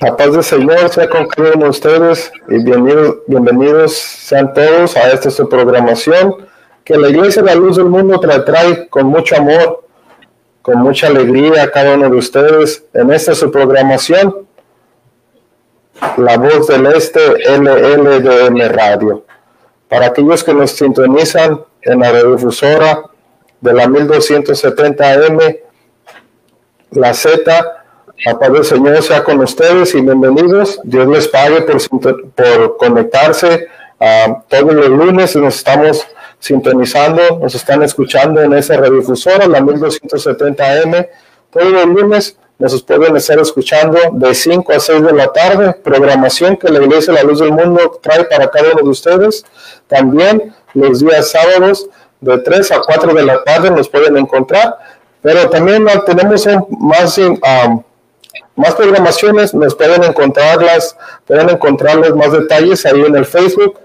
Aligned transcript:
La 0.00 0.16
paz 0.16 0.32
del 0.32 0.42
Señor 0.42 0.88
sea 0.88 1.10
con 1.10 1.26
cada 1.26 1.52
uno 1.52 1.64
de 1.64 1.70
ustedes 1.70 2.32
y 2.48 2.64
bienvenidos, 2.64 3.18
bienvenidos 3.26 3.92
sean 3.92 4.54
todos 4.54 4.96
a 4.96 5.10
esta 5.12 5.30
su 5.30 5.46
programación 5.46 6.36
que 6.84 6.96
la 6.96 7.10
Iglesia 7.10 7.42
de 7.42 7.48
la 7.48 7.54
Luz 7.54 7.76
del 7.76 7.84
Mundo 7.84 8.18
trae, 8.18 8.40
trae 8.40 8.88
con 8.88 9.08
mucho 9.08 9.36
amor, 9.36 9.84
con 10.62 10.78
mucha 10.78 11.08
alegría 11.08 11.64
a 11.64 11.70
cada 11.70 11.96
uno 11.96 12.08
de 12.08 12.16
ustedes 12.16 12.82
en 12.94 13.12
esta 13.12 13.34
su 13.34 13.52
programación, 13.52 14.46
La 16.16 16.38
Voz 16.38 16.68
del 16.68 16.86
Este 16.86 17.20
LLDM 17.20 18.70
Radio. 18.70 19.26
Para 19.86 20.06
aquellos 20.06 20.42
que 20.42 20.54
nos 20.54 20.70
sintonizan 20.70 21.62
en 21.82 22.00
la 22.00 22.10
radiodifusora 22.10 23.02
de 23.60 23.72
la 23.74 23.84
1270M, 23.84 25.60
la 26.92 27.12
Z, 27.12 27.79
la 28.24 28.38
paz 28.38 28.52
del 28.52 28.64
Señor 28.64 29.02
sea 29.02 29.24
con 29.24 29.40
ustedes 29.40 29.94
y 29.94 30.00
bienvenidos. 30.00 30.80
Dios 30.84 31.06
les 31.08 31.28
pague 31.28 31.62
por, 31.62 32.30
por 32.32 32.76
conectarse. 32.76 33.68
Uh, 33.98 34.40
todos 34.48 34.74
los 34.74 34.88
lunes 34.88 35.36
nos 35.36 35.56
estamos 35.56 36.06
sintonizando, 36.38 37.38
nos 37.38 37.54
están 37.54 37.82
escuchando 37.82 38.42
en 38.42 38.52
esa 38.54 38.76
radiodifusora, 38.76 39.46
la 39.46 39.60
1270M. 39.60 41.08
Todos 41.50 41.72
los 41.72 41.86
lunes 41.86 42.36
nos 42.58 42.82
pueden 42.82 43.16
estar 43.16 43.38
escuchando 43.38 43.98
de 44.12 44.34
5 44.34 44.72
a 44.72 44.80
6 44.80 45.02
de 45.02 45.12
la 45.12 45.32
tarde, 45.32 45.72
programación 45.72 46.56
que 46.56 46.68
la 46.68 46.82
Iglesia 46.82 47.14
La 47.14 47.22
Luz 47.22 47.40
del 47.40 47.52
Mundo 47.52 47.98
trae 48.02 48.24
para 48.24 48.50
cada 48.50 48.72
uno 48.72 48.82
de 48.82 48.88
ustedes. 48.90 49.44
También 49.86 50.54
los 50.74 51.00
días 51.00 51.30
sábados 51.30 51.88
de 52.20 52.38
3 52.38 52.72
a 52.72 52.80
4 52.80 53.14
de 53.14 53.22
la 53.22 53.42
tarde 53.44 53.70
nos 53.70 53.88
pueden 53.88 54.18
encontrar, 54.18 54.76
pero 55.22 55.48
también 55.48 55.86
tenemos 56.04 56.46
más... 56.78 57.16
Um, 57.16 57.82
más 58.56 58.74
programaciones 58.74 59.54
nos 59.54 59.74
pueden 59.74 60.04
encontrarlas, 60.04 60.96
pueden 61.26 61.50
encontrarles 61.50 62.14
más 62.14 62.32
detalles 62.32 62.84
ahí 62.86 63.00
en 63.00 63.16
el 63.16 63.26
Facebook. 63.26 63.78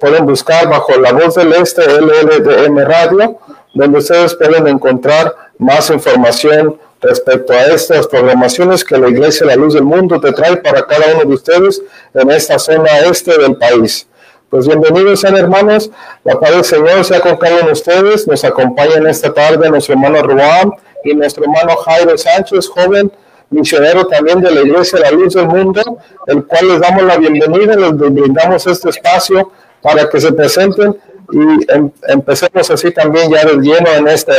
Pueden 0.00 0.24
buscar 0.24 0.68
bajo 0.68 0.98
la 0.98 1.12
voz 1.12 1.34
del 1.34 1.52
este 1.52 1.82
LLDM 1.82 2.78
Radio, 2.78 3.38
donde 3.74 3.98
ustedes 3.98 4.34
pueden 4.34 4.66
encontrar 4.66 5.34
más 5.58 5.90
información 5.90 6.78
respecto 7.02 7.52
a 7.52 7.64
estas 7.64 8.06
programaciones 8.06 8.84
que 8.84 8.96
la 8.96 9.08
Iglesia 9.08 9.46
La 9.46 9.56
Luz 9.56 9.74
del 9.74 9.82
Mundo 9.82 10.20
te 10.20 10.32
trae 10.32 10.56
para 10.56 10.86
cada 10.86 11.14
uno 11.14 11.24
de 11.24 11.34
ustedes 11.34 11.82
en 12.14 12.30
esta 12.30 12.58
zona 12.58 13.00
este 13.00 13.36
del 13.36 13.56
país. 13.56 14.06
Pues 14.48 14.66
bienvenidos 14.66 15.20
sean 15.20 15.36
hermanos, 15.36 15.90
la 16.24 16.38
paz 16.38 16.50
del 16.52 16.64
Señor 16.64 17.04
sea 17.04 17.20
con 17.20 17.36
cada 17.36 17.56
uno 17.56 17.66
de 17.66 17.72
ustedes. 17.72 18.26
Nos 18.26 18.44
acompañan 18.44 19.06
esta 19.06 19.32
tarde 19.34 19.68
nuestro 19.68 19.94
hermano 19.94 20.22
Ruam 20.22 20.72
y 21.04 21.14
nuestro 21.14 21.44
hermano 21.44 21.76
Jairo 21.76 22.16
Sánchez, 22.16 22.68
joven 22.68 23.12
misionero 23.52 24.06
también 24.06 24.40
de 24.40 24.50
la 24.50 24.62
Iglesia 24.62 24.98
La 24.98 25.10
Luz 25.10 25.34
del 25.34 25.46
Mundo, 25.46 25.98
el 26.26 26.44
cual 26.44 26.68
les 26.68 26.80
damos 26.80 27.04
la 27.04 27.16
bienvenida, 27.16 27.76
les 27.76 27.96
brindamos 27.96 28.66
este 28.66 28.90
espacio 28.90 29.52
para 29.80 30.08
que 30.08 30.20
se 30.20 30.32
presenten 30.32 30.96
y 31.30 31.72
em, 31.72 31.90
empecemos 32.08 32.70
así 32.70 32.90
también 32.90 33.30
ya 33.30 33.44
del 33.44 33.60
lleno 33.60 33.88
en 33.96 34.08
este, 34.08 34.32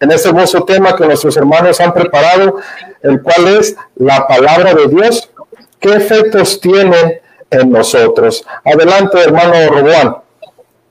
en 0.00 0.10
este 0.10 0.28
hermoso 0.28 0.64
tema 0.64 0.94
que 0.94 1.06
nuestros 1.06 1.36
hermanos 1.36 1.80
han 1.80 1.92
preparado, 1.92 2.56
el 3.02 3.20
cual 3.22 3.48
es 3.58 3.76
la 3.96 4.26
palabra 4.26 4.74
de 4.74 4.86
Dios. 4.86 5.30
¿Qué 5.80 5.94
efectos 5.94 6.60
tiene 6.60 7.22
en 7.50 7.70
nosotros? 7.70 8.46
Adelante, 8.64 9.20
hermano 9.20 9.54
Robuán. 9.70 10.16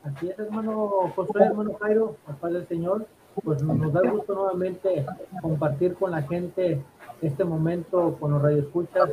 Así 0.04 0.30
es, 0.30 0.40
hermano 0.40 1.12
José, 1.16 1.32
hermano 1.40 1.78
Jairo, 1.82 2.16
paz 2.42 2.54
del 2.54 2.68
Señor. 2.68 3.06
Pues 3.44 3.62
nos 3.62 3.94
da 3.94 4.02
gusto 4.10 4.34
nuevamente 4.34 5.06
compartir 5.42 5.94
con 5.96 6.12
la 6.12 6.24
gente 6.24 6.82
este 7.22 7.44
momento 7.44 8.16
con 8.20 8.32
los 8.32 8.42
radioescuchas 8.42 9.12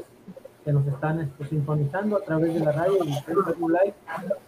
que 0.65 0.72
nos 0.72 0.87
están 0.87 1.20
este, 1.20 1.44
sintonizando 1.44 2.16
a 2.16 2.20
través 2.20 2.54
de 2.54 2.60
la 2.60 2.72
radio 2.72 2.98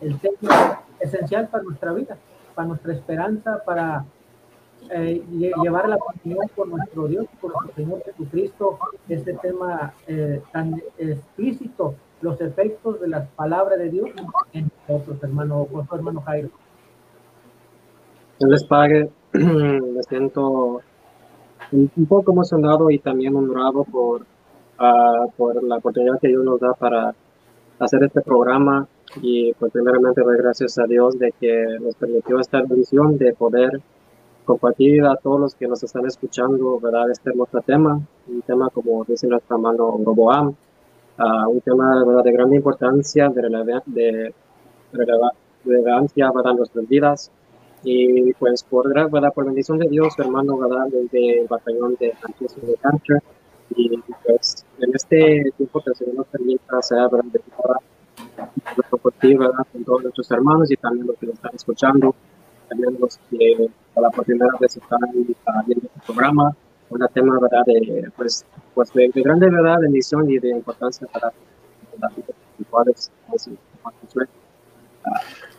el 0.00 0.19
tema 0.19 0.83
esencial 0.99 1.49
para 1.49 1.65
nuestra 1.65 1.93
vida, 1.93 2.16
para 2.55 2.69
nuestra 2.69 2.93
esperanza, 2.93 3.62
para 3.65 4.05
eh, 4.91 5.22
llevar 5.31 5.89
la 5.89 5.99
continuidad 5.99 6.49
por 6.55 6.69
nuestro 6.69 7.06
Dios, 7.06 7.27
por 7.41 7.53
nuestro 7.53 7.75
Señor 7.75 8.03
Jesucristo, 8.05 8.78
este 9.09 9.34
tema 9.34 9.93
eh, 10.06 10.41
tan 10.53 10.83
explícito, 10.97 11.95
los 12.22 12.41
efectos 12.41 13.00
de 13.00 13.09
las 13.09 13.28
palabras 13.31 13.78
de 13.78 13.91
Dios 13.91 14.11
en 14.53 14.71
nosotros, 14.89 15.22
hermano, 15.22 15.66
hermano 15.93 16.21
Jairo. 16.22 16.49
Dios 18.39 18.50
les 18.50 18.65
pague, 18.65 19.11
me 19.33 20.03
siento 20.05 20.83
un 21.72 22.06
poco 22.06 22.32
emocionado 22.32 22.91
y 22.91 22.99
también 22.99 23.34
honrado 23.37 23.84
por, 23.84 24.22
uh, 24.22 25.31
por 25.37 25.62
la 25.62 25.77
oportunidad 25.77 26.19
que 26.21 26.28
Dios 26.28 26.44
nos 26.44 26.60
da 26.60 26.72
para 26.75 27.15
hacer 27.78 28.03
este 28.04 28.21
programa. 28.22 28.87
Y 29.22 29.53
pues 29.54 29.72
primeramente 29.72 30.22
doy 30.22 30.37
gracias 30.37 30.78
a 30.78 30.87
Dios 30.87 31.19
de 31.19 31.32
que 31.41 31.78
nos 31.81 31.94
permitió 31.94 32.41
esta 32.41 32.60
bendición 32.62 33.16
de 33.19 33.32
poder 33.34 33.81
compartir 34.44 35.04
a 35.04 35.16
todos 35.16 35.41
los 35.41 35.54
que 35.54 35.66
nos 35.66 35.82
están 35.82 36.06
escuchando, 36.06 36.78
¿verdad? 36.78 37.10
Este 37.10 37.31
hermoso 37.31 37.60
tema, 37.62 38.00
un 38.28 38.43
tema 38.43 38.69
como 38.71 39.04
dice 39.04 39.27
nuestra 39.27 39.56
mano 39.56 39.98
Roboam, 40.04 40.48
uh, 40.48 41.50
un 41.50 41.60
tema 41.60 42.04
de 42.22 42.33
gran 42.33 42.53
importancia, 42.53 43.28
de, 43.28 43.83
de 43.87 44.34
relevancia 45.65 46.31
para 46.31 46.53
nuestras 46.53 46.88
vidas 46.88 47.33
y 47.88 48.32
pues 48.32 48.64
por, 48.64 48.92
¿verdad? 48.92 49.32
por 49.32 49.44
bendición 49.44 49.78
de 49.78 49.86
Dios, 49.88 50.19
hermano, 50.19 50.58
¿verdad? 50.58 50.86
desde 50.91 51.42
el 51.42 51.47
batallón 51.47 51.94
de 52.00 52.12
Francisco 52.16 52.66
de 52.66 52.74
Cancha. 52.74 53.14
Y 53.76 53.97
pues 54.24 54.64
en 54.80 54.92
este 54.92 55.52
tiempo 55.56 55.80
que 55.80 55.91
el 55.91 55.97
Señor 55.97 56.14
nos 56.16 56.26
permita 56.26 56.82
sea 56.82 57.06
¿verdad? 57.06 57.26
de 57.30 57.41
compartir 58.91 59.38
¿verdad? 59.38 59.64
con 59.70 59.84
todos 59.84 60.02
nuestros 60.02 60.28
hermanos 60.32 60.69
y 60.72 60.76
también 60.76 61.06
los 61.06 61.16
que 61.16 61.26
nos 61.26 61.36
están 61.36 61.54
escuchando, 61.54 62.14
también 62.69 62.97
los 62.98 63.19
que 63.30 63.70
por 63.94 64.03
la 64.03 64.10
primera 64.10 64.50
vez 64.58 64.76
están 64.76 64.98
viendo 65.12 65.86
este 65.86 66.00
programa, 66.06 66.56
un 66.91 67.06
tema 67.14 67.38
¿verdad? 67.38 67.62
de, 67.66 68.10
pues, 68.16 68.44
pues 68.74 68.92
de, 68.94 69.10
de 69.14 69.22
grande 69.22 69.48
¿verdad? 69.48 69.76
bendición 69.80 70.28
y 70.28 70.41
de 70.41 70.50
importancia 70.50 71.06
para 71.12 71.32
las 72.00 72.18
espirituales. 72.18 73.12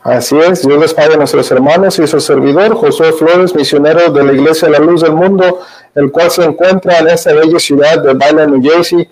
Así, 0.07 0.39
es, 0.39 0.65
Dios 0.65 0.79
les 0.79 0.93
pague 0.93 1.15
a 1.15 1.17
nuestros 1.17 1.51
hermanos 1.51 1.99
y 1.99 2.07
su 2.07 2.21
servidor, 2.21 2.73
Josué 2.75 3.11
Flores, 3.11 3.53
misionero 3.53 4.09
de 4.09 4.23
la 4.23 4.31
Iglesia 4.31 4.69
de 4.69 4.79
la 4.79 4.79
Luz 4.79 5.01
del 5.01 5.11
Mundo, 5.11 5.59
el 5.95 6.11
cual 6.13 6.31
se 6.31 6.45
encuentra 6.45 6.99
en 6.99 7.09
esta 7.09 7.33
bella 7.33 7.59
ciudad 7.59 8.01
de 8.01 8.13
Byron, 8.13 8.51
New 8.51 8.71
Jersey. 8.71 9.09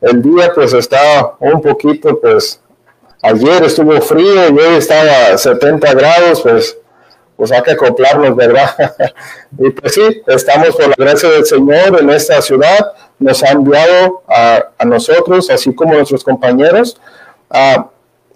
El 0.00 0.22
día 0.22 0.50
pues 0.54 0.72
está 0.72 1.34
un 1.40 1.60
poquito, 1.60 2.18
pues 2.18 2.58
ayer 3.20 3.64
estuvo 3.64 4.00
frío 4.00 4.48
y 4.48 4.58
hoy 4.58 4.76
estaba 4.78 5.34
a 5.34 5.36
70 5.36 5.92
grados, 5.92 6.40
pues, 6.40 6.78
pues 7.36 7.52
hay 7.52 7.62
que 7.62 7.72
acoplarnos, 7.72 8.34
¿verdad? 8.34 8.70
y 9.58 9.68
pues 9.68 9.92
sí, 9.92 10.22
estamos 10.26 10.74
por 10.74 10.88
la 10.88 10.94
gracia 10.96 11.28
del 11.28 11.44
Señor 11.44 12.00
en 12.00 12.08
esta 12.08 12.40
ciudad, 12.40 12.92
nos 13.18 13.42
ha 13.42 13.50
enviado 13.50 14.22
a, 14.26 14.70
a 14.78 14.84
nosotros, 14.86 15.50
así 15.50 15.74
como 15.74 15.92
a 15.92 15.96
nuestros 15.96 16.24
compañeros, 16.24 16.98
a 17.50 17.90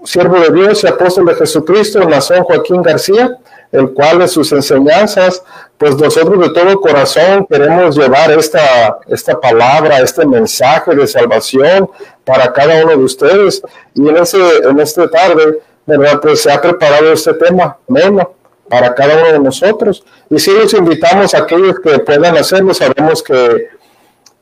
siervo 0.05 0.39
de 0.39 0.51
Dios 0.51 0.85
y 0.85 0.87
apóstol 0.87 1.27
de 1.27 1.35
Jesucristo, 1.35 2.01
Nazón 2.01 2.45
Joaquín 2.45 2.83
García, 2.83 3.39
el 3.73 3.93
cual 3.93 4.21
de 4.21 4.29
sus 4.29 4.53
enseñanzas, 4.53 5.43
pues 5.77 5.97
nosotros 5.97 6.39
de 6.41 6.55
todo 6.55 6.81
corazón 6.81 7.47
queremos 7.51 7.97
llevar 7.97 8.31
esta, 8.31 8.99
esta 9.09 9.41
palabra, 9.41 9.99
este 10.01 10.25
mensaje 10.25 10.95
de 10.95 11.07
salvación 11.07 11.91
para 12.25 12.53
cada 12.53 12.85
uno 12.85 12.91
de 12.93 13.05
ustedes. 13.05 13.63
Y 13.95 14.09
en, 14.09 14.17
ese, 14.17 14.39
en 14.59 14.79
esta 14.79 15.09
tarde, 15.09 15.59
¿verdad? 15.87 16.21
Pues 16.21 16.43
se 16.43 16.53
ha 16.53 16.61
preparado 16.61 17.13
este 17.13 17.35
tema, 17.35 17.77
menos 17.89 18.29
para 18.69 18.95
cada 18.95 19.17
uno 19.17 19.33
de 19.33 19.39
nosotros. 19.41 20.05
Y 20.31 20.39
si 20.39 20.53
los 20.53 20.73
invitamos 20.75 21.35
a 21.35 21.39
aquellos 21.39 21.81
que 21.81 21.99
puedan 21.99 22.37
hacerlo, 22.37 22.73
sabemos 22.75 23.23
que 23.23 23.69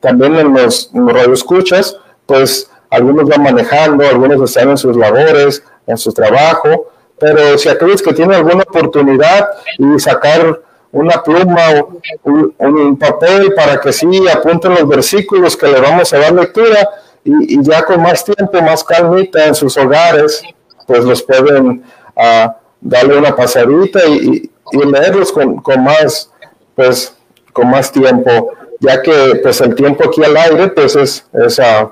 también 0.00 0.36
en 0.36 0.52
los, 0.52 0.90
en 0.92 1.06
los 1.06 1.14
radioescuchas, 1.14 1.96
pues 2.26 2.70
algunos 2.92 3.26
van 3.26 3.42
manejando, 3.42 4.06
algunos 4.06 4.50
están 4.50 4.68
en 4.70 4.76
sus 4.76 4.94
labores, 4.94 5.64
en 5.86 5.96
su 5.96 6.12
trabajo, 6.12 6.88
pero 7.18 7.56
si 7.56 7.70
aquellos 7.70 8.02
que 8.02 8.12
tienen 8.12 8.36
alguna 8.36 8.64
oportunidad 8.68 9.48
y 9.78 9.98
sacar 9.98 10.60
una 10.92 11.22
pluma 11.22 11.62
o 11.80 12.52
un, 12.58 12.98
papel 12.98 13.54
para 13.54 13.80
que 13.80 13.94
sí 13.94 14.06
apunten 14.28 14.74
los 14.74 14.86
versículos 14.86 15.56
que 15.56 15.68
le 15.68 15.80
vamos 15.80 16.12
a 16.12 16.18
dar 16.18 16.32
lectura 16.34 16.86
y, 17.24 17.62
ya 17.62 17.82
con 17.82 18.02
más 18.02 18.24
tiempo, 18.24 18.60
más 18.60 18.84
calmita 18.84 19.46
en 19.46 19.54
sus 19.54 19.74
hogares, 19.78 20.42
pues 20.86 21.02
los 21.04 21.22
pueden 21.22 21.82
uh, 22.14 22.50
darle 22.78 23.16
una 23.16 23.34
pasadita 23.34 24.04
y, 24.06 24.50
leerlos 24.72 25.32
con, 25.32 25.56
con, 25.62 25.82
más, 25.82 26.30
pues, 26.74 27.16
con 27.52 27.70
más 27.70 27.90
tiempo, 27.90 28.52
ya 28.80 29.00
que 29.00 29.40
pues 29.42 29.60
el 29.60 29.74
tiempo 29.74 30.04
aquí 30.08 30.24
al 30.24 30.36
aire 30.36 30.68
pues 30.68 30.96
es, 30.96 31.26
es 31.32 31.58
uh, 31.58 31.90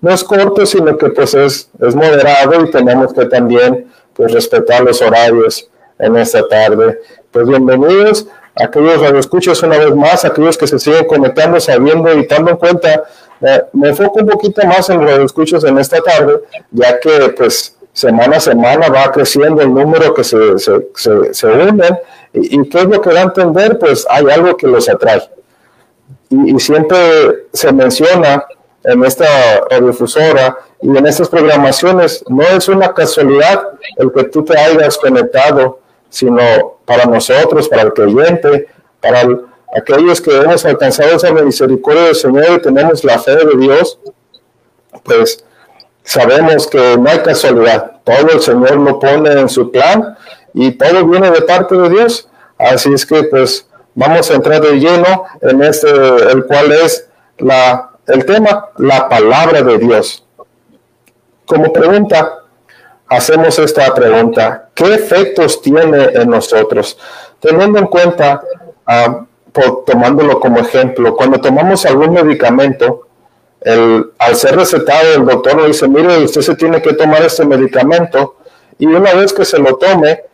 no 0.00 0.10
es 0.12 0.24
corto, 0.24 0.64
sino 0.64 0.96
que 0.96 1.08
pues 1.10 1.34
es, 1.34 1.70
es 1.78 1.94
moderado 1.94 2.64
y 2.64 2.70
tenemos 2.70 3.12
que 3.12 3.26
también 3.26 3.86
pues 4.14 4.32
respetar 4.32 4.82
los 4.82 5.00
horarios 5.02 5.68
en 5.98 6.16
esta 6.16 6.46
tarde. 6.48 7.00
Pues 7.30 7.46
bienvenidos 7.46 8.26
a 8.54 8.64
aquellos 8.64 9.00
radioescuchos 9.00 9.62
una 9.62 9.78
vez 9.78 9.94
más, 9.94 10.24
aquellos 10.24 10.56
que 10.56 10.66
se 10.66 10.78
siguen 10.78 11.06
conectando, 11.06 11.60
sabiendo 11.60 12.12
y 12.14 12.26
dando 12.26 12.52
en 12.52 12.56
cuenta. 12.56 13.04
me 13.72 13.90
enfoco 13.90 14.20
un 14.20 14.26
poquito 14.26 14.66
más 14.66 14.88
en 14.88 15.00
los 15.00 15.10
radioescuchos 15.10 15.64
en 15.64 15.78
esta 15.78 16.00
tarde, 16.00 16.40
ya 16.70 16.98
que 16.98 17.34
pues 17.36 17.76
semana 17.92 18.38
a 18.38 18.40
semana 18.40 18.88
va 18.88 19.10
creciendo 19.12 19.60
el 19.60 19.72
número 19.74 20.14
que 20.14 20.24
se, 20.24 20.58
se, 20.58 21.34
se, 21.34 21.46
unen 21.46 21.98
y, 22.32 22.60
y, 22.60 22.68
qué 22.68 22.78
es 22.78 22.84
lo 22.84 23.00
que 23.00 23.10
da 23.10 23.20
a 23.20 23.24
entender, 23.24 23.78
pues 23.78 24.06
hay 24.08 24.30
algo 24.30 24.56
que 24.56 24.66
los 24.66 24.88
atrae. 24.88 25.28
Y, 26.30 26.54
y 26.54 26.60
siempre 26.60 27.48
se 27.52 27.72
menciona 27.72 28.46
en 28.84 29.04
esta 29.04 29.26
radiodifusora 29.70 30.56
y 30.80 30.96
en 30.96 31.06
estas 31.06 31.28
programaciones, 31.28 32.24
no 32.28 32.42
es 32.42 32.68
una 32.68 32.92
casualidad 32.94 33.62
el 33.96 34.10
que 34.12 34.24
tú 34.24 34.44
te 34.44 34.58
hayas 34.58 34.96
conectado, 34.96 35.80
sino 36.08 36.78
para 36.84 37.04
nosotros, 37.04 37.68
para 37.68 37.82
el 37.82 37.92
creyente, 37.92 38.68
para 39.00 39.22
aquellos 39.76 40.20
que 40.20 40.36
hemos 40.36 40.64
alcanzado 40.64 41.16
esa 41.16 41.32
misericordia 41.32 42.04
del 42.04 42.16
Señor 42.16 42.46
y 42.56 42.62
tenemos 42.62 43.04
la 43.04 43.18
fe 43.18 43.36
de 43.36 43.56
Dios, 43.56 43.98
pues 45.04 45.44
sabemos 46.02 46.66
que 46.66 46.96
no 46.98 47.08
hay 47.08 47.18
casualidad, 47.20 48.00
todo 48.04 48.30
el 48.32 48.40
Señor 48.40 48.76
lo 48.78 48.98
pone 48.98 49.30
en 49.32 49.48
su 49.48 49.70
plan 49.70 50.16
y 50.54 50.72
todo 50.72 51.06
viene 51.06 51.30
de 51.30 51.42
parte 51.42 51.76
de 51.76 51.88
Dios. 51.88 52.28
Así 52.58 52.92
es 52.92 53.06
que 53.06 53.22
pues 53.24 53.66
vamos 53.94 54.30
a 54.30 54.34
entrar 54.34 54.60
de 54.60 54.78
lleno 54.78 55.24
en 55.40 55.62
este, 55.62 55.88
el 55.88 56.44
cual 56.46 56.72
es 56.72 57.08
la 57.38 57.89
el 58.12 58.24
tema, 58.24 58.68
la 58.78 59.08
palabra 59.08 59.62
de 59.62 59.78
Dios. 59.78 60.24
Como 61.46 61.72
pregunta, 61.72 62.40
hacemos 63.08 63.58
esta 63.58 63.92
pregunta. 63.94 64.68
¿Qué 64.74 64.94
efectos 64.94 65.60
tiene 65.60 66.04
en 66.14 66.30
nosotros? 66.30 66.98
Teniendo 67.40 67.78
en 67.78 67.86
cuenta, 67.86 68.40
ah, 68.86 69.24
tomándolo 69.86 70.38
como 70.38 70.60
ejemplo, 70.60 71.16
cuando 71.16 71.40
tomamos 71.40 71.84
algún 71.86 72.12
medicamento, 72.12 73.08
el, 73.60 74.12
al 74.18 74.36
ser 74.36 74.56
recetado, 74.56 75.14
el 75.14 75.26
doctor 75.26 75.56
nos 75.56 75.66
dice, 75.66 75.88
mire, 75.88 76.18
usted 76.18 76.40
se 76.40 76.54
tiene 76.54 76.80
que 76.80 76.94
tomar 76.94 77.22
este 77.22 77.44
medicamento 77.44 78.36
y 78.78 78.86
una 78.86 79.12
vez 79.12 79.32
que 79.32 79.44
se 79.44 79.58
lo 79.58 79.76
tome, 79.76 80.24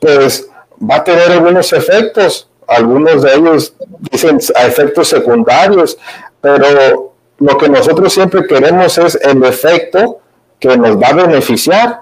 pues 0.00 0.48
va 0.78 0.96
a 0.96 1.04
tener 1.04 1.32
algunos 1.32 1.72
efectos. 1.72 2.48
Algunos 2.68 3.22
de 3.22 3.34
ellos 3.34 3.74
dicen 4.10 4.38
efectos 4.56 5.08
secundarios, 5.08 5.98
pero 6.40 7.14
lo 7.38 7.58
que 7.58 7.68
nosotros 7.68 8.12
siempre 8.12 8.46
queremos 8.46 8.96
es 8.98 9.16
el 9.16 9.42
efecto 9.44 10.20
que 10.58 10.76
nos 10.76 11.00
va 11.00 11.08
a 11.08 11.14
beneficiar. 11.14 12.00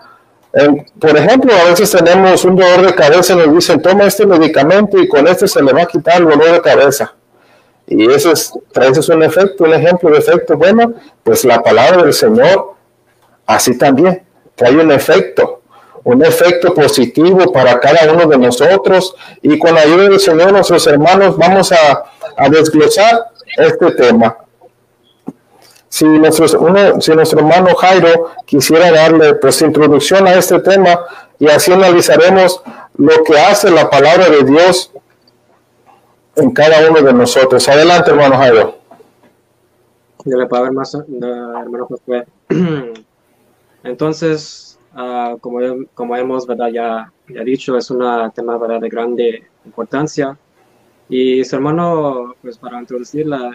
por 1.01 1.17
ejemplo, 1.17 1.53
a 1.53 1.71
veces 1.71 1.91
tenemos 1.91 2.45
un 2.45 2.57
dolor 2.57 2.87
de 2.87 2.95
cabeza 2.95 3.33
y 3.33 3.37
nos 3.37 3.55
dicen, 3.55 3.83
toma 3.83 4.05
este 4.05 4.27
medicamento 4.27 4.99
y 4.99 5.09
con 5.09 5.27
este 5.27 5.49
se 5.49 5.63
le 5.63 5.73
va 5.73 5.83
a 5.83 5.87
quitar 5.87 6.19
el 6.19 6.29
dolor 6.29 6.53
de 6.53 6.61
cabeza. 6.61 7.15
Y 7.87 8.11
ese 8.11 8.31
es, 8.31 8.53
ese 8.81 9.01
es 9.01 9.09
un 9.09 9.23
efecto, 9.23 9.65
un 9.65 9.75
ejemplo 9.75 10.11
de 10.11 10.19
efecto. 10.19 10.57
Bueno, 10.57 10.95
pues 11.23 11.45
la 11.45 11.63
palabra 11.63 12.03
del 12.05 12.15
Señor, 12.15 12.75
así 13.45 13.77
también, 13.77 14.23
trae 14.55 14.77
un 14.77 14.91
efecto, 14.93 15.63
un 16.05 16.25
efecto 16.25 16.73
positivo 16.73 17.53
para 17.53 17.81
cada 17.81 18.11
uno 18.13 18.27
de 18.27 18.39
nosotros. 18.39 19.17
Y 19.43 19.59
con 19.59 19.75
la 19.75 19.81
ayuda 19.81 20.05
del 20.05 20.21
Señor, 20.21 20.53
nuestros 20.53 20.87
hermanos, 20.87 21.37
vamos 21.37 21.73
a 21.73 22.49
desglosar 22.49 23.33
este 23.59 23.91
tema. 23.93 24.44
Si 25.94 26.05
nuestro, 26.05 26.49
si 27.00 27.12
nuestro 27.12 27.38
hermano 27.38 27.73
Jairo 27.76 28.32
quisiera 28.44 28.91
darle 28.91 29.37
pues 29.37 29.62
introducción 29.62 30.26
a 30.26 30.35
este 30.35 30.58
tema 30.58 30.99
y 31.38 31.46
así 31.46 31.73
analizaremos 31.73 32.64
lo 32.96 33.23
que 33.23 33.38
hace 33.38 33.70
la 33.70 33.88
palabra 33.88 34.29
de 34.29 34.43
Dios 34.43 34.91
en 36.35 36.50
cada 36.50 36.91
uno 36.91 37.00
de 37.00 37.12
nosotros. 37.12 37.69
Adelante, 37.69 38.11
hermano 38.11 38.37
Jairo. 38.38 38.75
De 40.25 40.37
la 40.37 40.49
palabra 40.49 40.73
hermano 41.62 41.87
Josué. 41.87 42.26
Entonces, 43.85 44.81
uh, 44.97 45.38
como, 45.38 45.61
como 45.94 46.17
hemos 46.17 46.44
¿verdad? 46.44 46.70
Ya, 46.73 47.12
ya 47.29 47.44
dicho, 47.44 47.79
es 47.79 47.88
un 47.93 48.00
tema 48.35 48.58
¿verdad? 48.58 48.81
de 48.81 48.88
grande 48.88 49.47
importancia. 49.64 50.37
Y 51.09 51.45
su 51.45 51.56
hermano, 51.56 52.35
pues 52.41 52.56
para 52.59 52.81
introducir 52.81 53.27
la, 53.27 53.53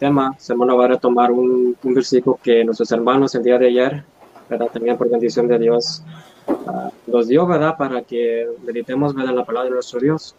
tema, 0.00 0.36
hermano 0.48 0.76
va 0.76 0.86
a 0.86 0.88
retomar 0.88 1.30
un, 1.30 1.76
un, 1.82 1.94
versículo 1.94 2.38
que 2.42 2.64
nuestros 2.64 2.90
hermanos 2.90 3.34
el 3.34 3.42
día 3.42 3.58
de 3.58 3.66
ayer, 3.66 4.04
¿verdad? 4.48 4.68
también 4.72 4.96
por 4.96 5.08
bendición 5.10 5.46
de 5.46 5.58
Dios, 5.58 6.02
uh, 6.48 6.90
nos 7.06 7.28
dio, 7.28 7.46
¿verdad? 7.46 7.76
Para 7.76 8.02
que 8.02 8.46
meditemos, 8.64 9.14
¿verdad? 9.14 9.34
La 9.34 9.44
palabra 9.44 9.68
de 9.68 9.74
nuestro 9.74 10.00
Dios. 10.00 10.34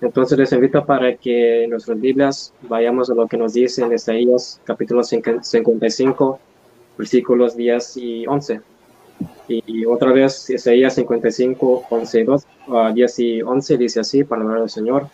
Entonces 0.00 0.38
les 0.38 0.52
invito 0.52 0.84
para 0.84 1.14
que 1.16 1.64
en 1.64 1.70
nuestras 1.70 2.00
Biblias 2.00 2.52
vayamos 2.62 3.10
a 3.10 3.14
lo 3.14 3.26
que 3.26 3.36
nos 3.36 3.52
dice 3.52 3.82
en 3.82 3.92
Isaías 3.92 4.60
capítulo 4.64 5.02
55, 5.02 6.38
versículos 6.98 7.56
10 7.56 7.96
y 7.98 8.26
11. 8.26 8.60
Y, 9.48 9.86
otra 9.86 10.12
vez 10.12 10.50
Isaías 10.50 10.94
55, 10.94 11.84
11 11.88 12.20
y 12.20 12.24
2, 12.24 12.46
10 12.94 13.18
y 13.20 13.42
11 13.42 13.76
dice 13.78 14.00
así, 14.00 14.24
palabra 14.24 14.60
del 14.60 14.70
Señor. 14.70 15.08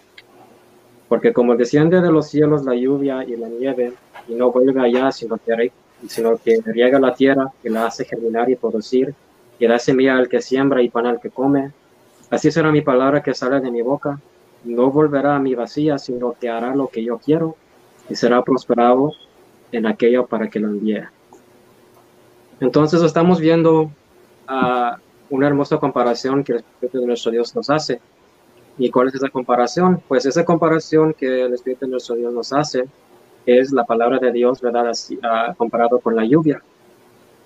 Porque 1.12 1.34
como 1.34 1.56
desciende 1.56 2.00
de 2.00 2.10
los 2.10 2.28
cielos 2.28 2.64
la 2.64 2.74
lluvia 2.74 3.22
y 3.22 3.36
la 3.36 3.46
nieve, 3.46 3.92
y 4.28 4.34
no 4.34 4.50
vuelve 4.50 4.80
allá, 4.80 5.12
sino 5.12 5.36
que, 5.36 6.62
riega 6.64 6.98
la 6.98 7.12
tierra 7.12 7.52
y 7.62 7.68
la 7.68 7.84
hace 7.84 8.06
germinar 8.06 8.48
y 8.48 8.56
producir, 8.56 9.14
y 9.58 9.66
da 9.66 9.78
semilla 9.78 10.16
al 10.16 10.30
que 10.30 10.40
siembra 10.40 10.80
y 10.80 10.88
pan 10.88 11.04
al 11.04 11.20
que 11.20 11.28
come, 11.28 11.70
así 12.30 12.50
será 12.50 12.72
mi 12.72 12.80
palabra 12.80 13.22
que 13.22 13.34
sale 13.34 13.60
de 13.60 13.70
mi 13.70 13.82
boca. 13.82 14.18
No 14.64 14.90
volverá 14.90 15.36
a 15.36 15.38
mi 15.38 15.54
vacía, 15.54 15.98
sino 15.98 16.32
que 16.32 16.48
hará 16.48 16.74
lo 16.74 16.88
que 16.88 17.04
yo 17.04 17.18
quiero, 17.18 17.56
y 18.08 18.14
será 18.14 18.42
prosperado 18.42 19.12
en 19.70 19.84
aquello 19.84 20.24
para 20.26 20.48
que 20.48 20.60
lo 20.60 20.68
envíe. 20.68 21.02
Entonces 22.58 23.02
estamos 23.02 23.38
viendo 23.38 23.82
uh, 23.82 24.96
una 25.28 25.46
hermosa 25.46 25.76
comparación 25.76 26.42
que 26.42 26.52
el 26.52 26.58
Espíritu 26.60 27.00
de 27.00 27.06
nuestro 27.06 27.32
Dios 27.32 27.54
nos 27.54 27.68
hace 27.68 28.00
¿Y 28.78 28.90
cuál 28.90 29.08
es 29.08 29.14
esa 29.14 29.28
comparación? 29.28 30.02
Pues 30.08 30.24
esa 30.24 30.44
comparación 30.44 31.14
que 31.14 31.42
el 31.44 31.52
Espíritu 31.52 31.84
de 31.84 31.92
nuestro 31.92 32.14
Dios 32.16 32.32
nos 32.32 32.52
hace 32.52 32.84
es 33.44 33.72
la 33.72 33.84
palabra 33.84 34.18
de 34.18 34.32
Dios, 34.32 34.60
¿verdad? 34.60 34.88
Así, 34.88 35.16
uh, 35.16 35.54
comparado 35.56 35.98
con 35.98 36.16
la 36.16 36.24
lluvia. 36.24 36.62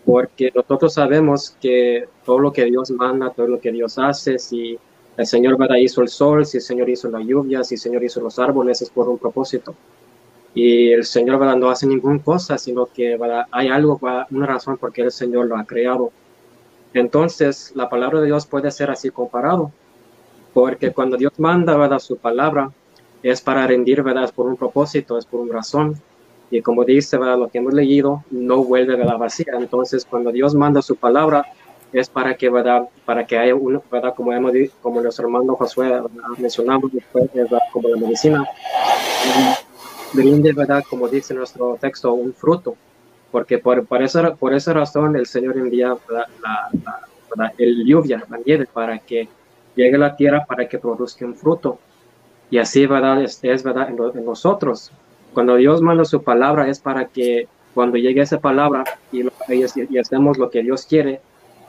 Porque 0.05 0.53
nosotros 0.55 0.95
sabemos 0.95 1.57
que 1.61 2.09
todo 2.25 2.39
lo 2.39 2.53
que 2.53 2.65
Dios 2.65 2.91
manda, 2.93 3.31
todo 3.31 3.49
lo 3.49 3.61
que 3.61 3.73
Dios 3.73 3.99
hace, 3.99 4.39
si 4.39 4.79
el 5.17 5.27
Señor 5.27 5.59
¿verdad? 5.59 5.77
hizo 5.77 6.03
el 6.03 6.09
sol, 6.09 6.47
si 6.47 6.59
el 6.59 6.63
Señor 6.63 6.89
hizo 6.89 7.11
la 7.11 7.21
lluvia, 7.21 7.65
si 7.65 7.75
el 7.75 7.81
Señor 7.81 8.05
hizo 8.05 8.21
los 8.21 8.39
árboles, 8.39 8.83
es 8.83 8.91
por 8.91 9.09
un 9.09 9.19
propósito. 9.19 9.75
Y 10.55 10.93
el 10.93 11.05
Señor 11.05 11.39
¿verdad? 11.41 11.57
no 11.57 11.71
hace 11.71 11.87
ninguna 11.87 12.23
cosa, 12.23 12.57
sino 12.57 12.87
que 12.87 13.17
¿verdad? 13.17 13.47
hay 13.51 13.69
algo, 13.69 13.99
una 14.31 14.47
razón 14.47 14.77
por 14.77 14.93
qué 14.93 15.03
el 15.03 15.11
Señor 15.11 15.47
lo 15.47 15.57
ha 15.57 15.65
creado. 15.65 16.13
Entonces, 16.95 17.73
la 17.75 17.89
palabra 17.89 18.21
de 18.21 18.27
Dios 18.27 18.47
puede 18.47 18.71
ser 18.71 18.91
así 18.91 19.11
comparado 19.11 19.73
porque 20.57 20.91
cuando 20.91 21.19
Dios 21.19 21.35
manda 21.37 21.77
¿verdad? 21.77 21.99
su 21.99 22.17
palabra, 22.17 22.71
es 23.23 23.43
para 23.43 23.67
rendir, 23.67 24.03
¿verdad? 24.03 24.25
Es 24.25 24.33
por 24.33 24.47
un 24.47 24.57
propósito, 24.57 25.19
es 25.19 25.27
por 25.27 25.41
una 25.41 25.57
razón. 25.57 26.01
Y 26.51 26.63
como 26.63 26.83
dice, 26.83 27.19
¿verdad? 27.19 27.37
Lo 27.37 27.49
que 27.49 27.59
hemos 27.59 27.75
leído 27.75 28.25
no 28.31 28.65
vuelve 28.65 28.97
de 28.97 29.05
la 29.05 29.19
vacía. 29.19 29.53
Entonces, 29.53 30.07
cuando 30.07 30.33
Dios 30.33 30.55
manda 30.55 30.81
su 30.81 30.97
palabra, 30.97 31.45
es 31.93 32.09
para 32.09 32.39
que, 32.39 32.49
¿verdad? 32.49 32.89
Para 33.05 33.27
que 33.27 33.37
haya 33.37 33.55
uno, 33.55 33.83
¿verdad? 33.93 34.15
Como, 34.15 34.33
hemos, 34.33 34.53
como 34.81 35.03
nuestro 35.03 35.27
hermano 35.27 35.57
Josué 35.57 35.93
mencionamos 36.39 36.91
después, 36.91 37.31
¿verdad? 37.35 37.61
Como 37.71 37.91
la 37.91 37.99
medicina, 37.99 38.49
brinde, 40.15 40.55
¿verdad? 40.55 40.83
Como 40.89 41.07
dice 41.07 41.35
nuestro 41.35 41.77
texto, 41.79 42.15
un 42.15 42.33
fruto. 42.33 42.77
Porque 43.31 43.59
por, 43.59 43.85
por, 43.85 44.03
esa, 44.03 44.35
por 44.35 44.55
esa 44.55 44.73
razón 44.73 45.17
el 45.17 45.27
Señor 45.27 45.59
envía 45.59 45.95
la, 46.09 46.27
la, 47.37 47.53
el 47.59 47.85
lluvia, 47.85 48.25
la 48.31 48.39
nieve, 48.39 48.67
para 48.73 48.99
que 48.99 49.29
llegue 49.77 49.97
a 49.97 50.01
la 50.01 50.17
tierra 50.17 50.45
para 50.45 50.69
que 50.69 50.79
produzca 50.79 51.25
un 51.25 51.37
fruto. 51.37 51.79
Y 52.51 52.59
así, 52.59 52.87
¿verdad? 52.87 53.23
Es, 53.23 53.39
es 53.43 53.63
verdad 53.63 53.91
en, 53.91 54.25
nosotros. 54.25 54.91
Cuando 55.35 55.57
Dios 55.57 55.83
manda 55.83 56.05
su 56.05 56.23
palabra 56.23 56.69
es 56.69 56.81
para 56.81 57.05
que 57.07 57.47
cuando 57.75 57.99
llegue 57.99 58.23
esa 58.23 58.41
palabra 58.41 58.85
y, 59.13 59.23
y, 59.49 59.99
hacemos 59.99 60.39
lo 60.39 60.51
que 60.51 60.63
Dios 60.63 60.87
quiere, 60.87 61.21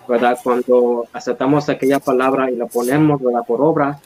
¿verdad? 0.08 0.38
Cuando 0.42 1.06
aceptamos 1.12 1.68
aquella 1.68 2.00
palabra 2.00 2.50
y 2.50 2.56
la 2.56 2.66
ponemos, 2.66 3.22
¿verdad? 3.22 3.42
Por 3.46 3.62
obra, 3.62 4.00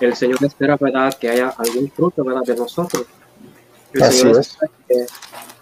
el 0.00 0.16
Señor 0.16 0.38
espera, 0.42 0.76
¿verdad? 0.76 1.14
Que 1.14 1.28
haya 1.28 1.50
algún 1.50 1.88
fruto, 1.90 2.24
¿verdad? 2.24 2.42
De 2.42 2.56
nosotros. 2.56 3.06
El 3.92 4.02
Así 4.02 4.18
Señor 4.18 4.40
es. 4.40 4.48
espera 4.48 4.72
que 4.88 5.06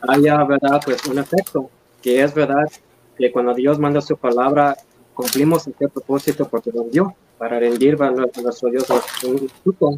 haya, 0.08 0.44
¿verdad? 0.44 0.80
Pues 0.82 1.04
un 1.04 1.18
efecto, 1.18 1.68
que 2.00 2.22
es, 2.22 2.32
¿verdad? 2.32 2.70
Que 3.18 3.30
cuando 3.30 3.52
Dios 3.52 3.78
manda 3.78 4.00
su 4.00 4.16
palabra, 4.16 4.78
cumplimos 5.12 5.68
aquel 5.68 5.90
propósito 5.90 6.48
porque 6.48 6.70
nos 6.72 6.90
dio 6.90 7.14
para 7.42 7.58
rendir 7.58 7.96
¿verdad? 7.96 8.30
a 8.36 8.40
nuestro 8.40 8.70
Dios 8.70 8.86
un 9.24 9.48
fruto. 9.64 9.96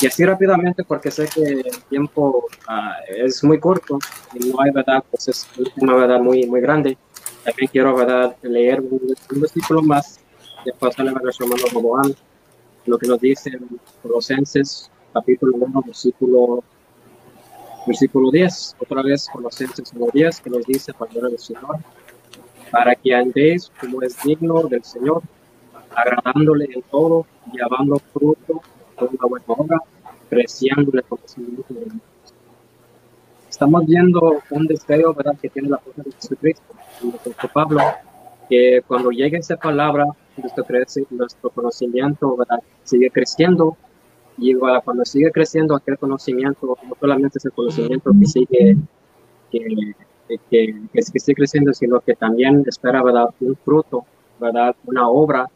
Y 0.00 0.06
así 0.06 0.24
rápidamente, 0.24 0.82
porque 0.82 1.10
sé 1.10 1.28
que 1.28 1.42
el 1.42 1.82
tiempo 1.90 2.46
ah, 2.66 2.96
es 3.06 3.44
muy 3.44 3.60
corto 3.60 3.98
y 4.32 4.48
no 4.48 4.62
hay, 4.62 4.70
¿verdad? 4.70 5.04
Pues 5.10 5.28
es 5.28 5.46
un 5.58 5.66
tema, 5.66 5.94
¿verdad? 5.94 6.20
Muy, 6.20 6.46
muy 6.46 6.62
grande. 6.62 6.96
También 7.44 7.68
quiero, 7.70 7.94
¿verdad? 7.94 8.34
Leer 8.40 8.80
un, 8.80 9.14
un 9.30 9.40
versículo 9.42 9.82
más, 9.82 10.18
después 10.64 10.96
de 10.96 11.04
nuestro 11.04 11.44
hermano 11.44 11.64
Roboán, 11.70 12.14
lo 12.86 12.96
que 12.96 13.08
nos 13.08 13.20
dice 13.20 13.50
en 13.50 13.68
Colosenses, 14.02 14.90
capítulo 15.12 15.58
1, 15.58 15.82
versículo, 15.84 16.64
versículo 17.86 18.30
10. 18.30 18.76
Otra 18.78 19.02
vez, 19.02 19.28
Colosenses 19.30 19.92
1, 19.94 20.06
10, 20.14 20.40
que 20.40 20.48
nos 20.48 20.64
dice, 20.64 20.92
Señor, 21.36 21.76
para 22.70 22.94
que 22.94 23.14
andéis 23.14 23.70
como 23.78 24.00
es 24.00 24.16
digno 24.22 24.62
del 24.62 24.82
Señor, 24.82 25.22
agradándole 25.94 26.68
en 26.72 26.82
todo, 26.82 27.26
llevando 27.52 27.98
fruto 28.12 28.62
toda 28.96 29.10
buena 29.28 29.44
obra, 29.48 29.78
el 30.30 31.04
conocimiento 31.04 31.74
de. 31.74 31.86
Estamos 33.48 33.86
viendo 33.86 34.42
un 34.50 34.66
deseo, 34.66 35.14
¿verdad?, 35.14 35.36
que 35.40 35.48
tiene 35.48 35.68
la 35.68 35.78
fuerza 35.78 36.02
de 36.02 36.12
Jesucristo, 36.12 36.74
apóstol 37.08 37.50
Pablo, 37.52 37.80
que 38.48 38.82
cuando 38.86 39.10
llegue 39.10 39.38
esa 39.38 39.56
palabra, 39.56 40.06
nuestro, 40.36 40.64
nuestro 41.10 41.50
conocimiento, 41.50 42.36
¿verdad?, 42.36 42.58
sigue 42.82 43.10
creciendo, 43.10 43.76
y 44.36 44.54
cuando 44.54 45.04
sigue 45.04 45.30
creciendo 45.30 45.76
aquel 45.76 45.96
conocimiento, 45.98 46.76
no 46.82 46.96
solamente 46.98 47.38
es 47.38 47.44
el 47.44 47.52
conocimiento 47.52 48.10
que 48.18 48.26
sigue, 48.26 48.76
que, 49.52 49.94
que, 50.28 50.40
que, 50.50 50.74
que 50.92 51.20
sigue 51.20 51.36
creciendo, 51.36 51.72
sino 51.72 52.00
que 52.00 52.14
también 52.16 52.64
espera, 52.66 53.04
¿verdad?, 53.04 53.28
un 53.38 53.54
fruto, 53.54 54.04
¿verdad?, 54.40 54.74
una 54.86 55.08
obra, 55.08 55.48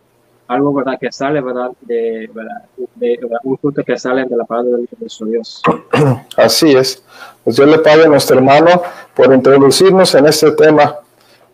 algo, 0.48 0.72
¿verdad?, 0.72 0.98
que 0.98 1.12
sale, 1.12 1.40
¿verdad?, 1.40 1.70
de, 1.82 2.28
¿verdad? 2.32 2.62
de 2.96 3.18
un 3.44 3.58
fruto 3.58 3.84
que 3.84 3.98
sale 3.98 4.24
de 4.24 4.36
la 4.36 4.44
palabra 4.44 4.78
de 4.78 4.88
nuestro 4.98 5.26
Dios. 5.26 5.62
Así 6.36 6.74
es. 6.74 7.02
Pues 7.44 7.56
Dios 7.56 7.68
le 7.68 7.78
pague 7.78 8.04
a 8.04 8.08
nuestro 8.08 8.36
hermano 8.36 8.82
por 9.14 9.32
introducirnos 9.32 10.14
en 10.14 10.26
este 10.26 10.50
tema. 10.52 10.96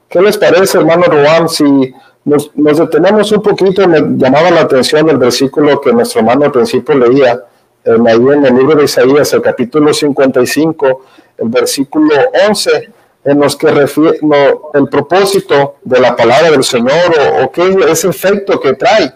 ¿Qué 0.09 0.21
les 0.21 0.39
parece, 0.39 0.79
hermano 0.79 1.05
Ruán, 1.07 1.49
si 1.49 1.93
nos, 2.25 2.57
nos, 2.57 2.79
detenemos 2.79 3.33
un 3.33 3.43
poquito? 3.43 3.87
Me 3.89 4.01
llamaba 4.01 4.51
la 4.51 4.63
atención 4.63 5.09
el 5.09 5.19
versículo 5.19 5.81
que 5.81 5.93
nuestro 5.93 6.21
hermano 6.21 6.45
al 6.45 6.53
principio 6.53 6.95
leía, 6.95 7.43
en, 7.85 8.07
ahí 8.07 8.17
en 8.17 8.47
el 8.47 8.57
libro 8.57 8.77
de 8.77 8.85
Isaías, 8.85 9.33
el 9.33 9.43
capítulo 9.43 9.93
55, 9.93 11.05
el 11.39 11.49
versículo 11.49 12.15
11, 12.49 12.93
en 13.25 13.41
los 13.41 13.57
que 13.57 13.69
refiere 13.69 14.19
no, 14.23 14.71
el 14.75 14.89
propósito 14.89 15.77
de 15.83 16.01
la 16.01 16.15
palabra 16.15 16.51
del 16.51 16.65
Señor 16.65 17.15
o, 17.19 17.45
o 17.45 17.53
qué 17.53 17.69
es 17.69 17.77
ese 17.87 18.09
efecto 18.09 18.61
que 18.61 18.75
trae. 18.75 19.13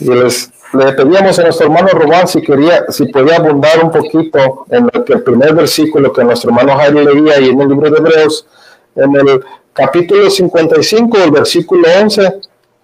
Y 0.00 0.08
les, 0.08 0.50
le 0.72 0.92
pedíamos 0.92 1.38
a 1.38 1.42
nuestro 1.42 1.66
hermano 1.66 1.88
Román 1.88 2.28
si 2.28 2.42
quería, 2.42 2.84
si 2.90 3.06
podía 3.06 3.36
abundar 3.36 3.82
un 3.82 3.90
poquito 3.90 4.66
en 4.70 4.88
lo 4.92 5.04
que 5.04 5.14
el 5.14 5.22
primer 5.22 5.54
versículo 5.54 6.12
que 6.12 6.24
nuestro 6.24 6.50
hermano 6.50 6.76
Jairo 6.76 7.02
leía 7.02 7.40
y 7.40 7.48
en 7.48 7.60
el 7.60 7.68
libro 7.68 7.90
de 7.90 7.98
Hebreos, 7.98 8.46
en 8.94 9.16
el 9.16 9.44
capítulo 9.72 10.28
55, 10.28 11.18
el 11.18 11.30
versículo 11.30 11.86
11, 12.02 12.40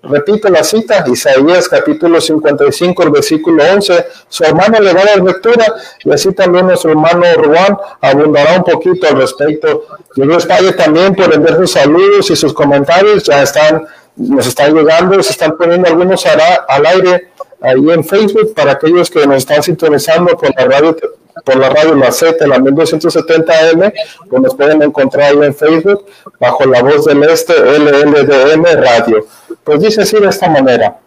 repite 0.09 0.51
la 0.51 0.63
cita, 0.63 1.05
Isaías 1.07 1.69
capítulo 1.69 2.21
55, 2.21 3.03
el 3.03 3.11
versículo 3.11 3.63
11, 3.73 4.07
su 4.29 4.45
hermano 4.45 4.81
le 4.81 4.93
va 4.93 5.01
a 5.01 5.05
dar 5.05 5.23
lectura 5.23 5.65
y 6.05 6.13
así 6.13 6.33
también 6.33 6.67
nuestro 6.67 6.91
hermano 6.91 7.25
Juan 7.37 7.77
abundará 8.01 8.59
un 8.59 8.65
poquito 8.65 9.07
al 9.09 9.17
respecto. 9.17 9.85
Yo 10.17 10.25
les 10.25 10.47
pague 10.47 10.73
también 10.73 11.15
por 11.15 11.33
enviar 11.33 11.57
sus 11.57 11.73
saludos 11.73 12.31
y 12.31 12.37
sus 12.37 12.53
comentarios, 12.53 13.25
ya 13.25 13.43
están, 13.43 13.87
nos 14.17 14.47
están 14.47 14.75
llegando, 14.75 15.23
se 15.23 15.33
están 15.33 15.57
poniendo 15.57 15.89
algunos 15.89 16.25
al, 16.27 16.41
al 16.69 16.87
aire 16.87 17.31
ahí 17.61 17.91
en 17.91 18.05
Facebook 18.05 18.55
para 18.55 18.73
aquellos 18.73 19.11
que 19.11 19.27
nos 19.27 19.39
están 19.39 19.63
sintonizando 19.63 20.37
por 20.37 20.55
la 20.55 20.65
radio 20.67 20.97
por 21.45 21.57
la 21.57 21.69
radio 21.69 21.95
La 21.95 22.13
Z, 22.13 22.47
la 22.47 22.59
1270M, 22.59 23.93
pues 24.29 24.43
nos 24.43 24.55
pueden 24.55 24.83
encontrar 24.83 25.33
ahí 25.33 25.43
en 25.43 25.55
Facebook 25.55 26.07
bajo 26.39 26.65
la 26.65 26.83
voz 26.83 27.07
del 27.07 27.23
este 27.25 27.55
LLDM 27.55 28.65
Radio. 28.77 29.27
Pues 29.65 29.81
dice 29.81 30.03
así 30.03 30.19
de 30.19 30.29
esta 30.29 30.49
manera, 30.49 30.99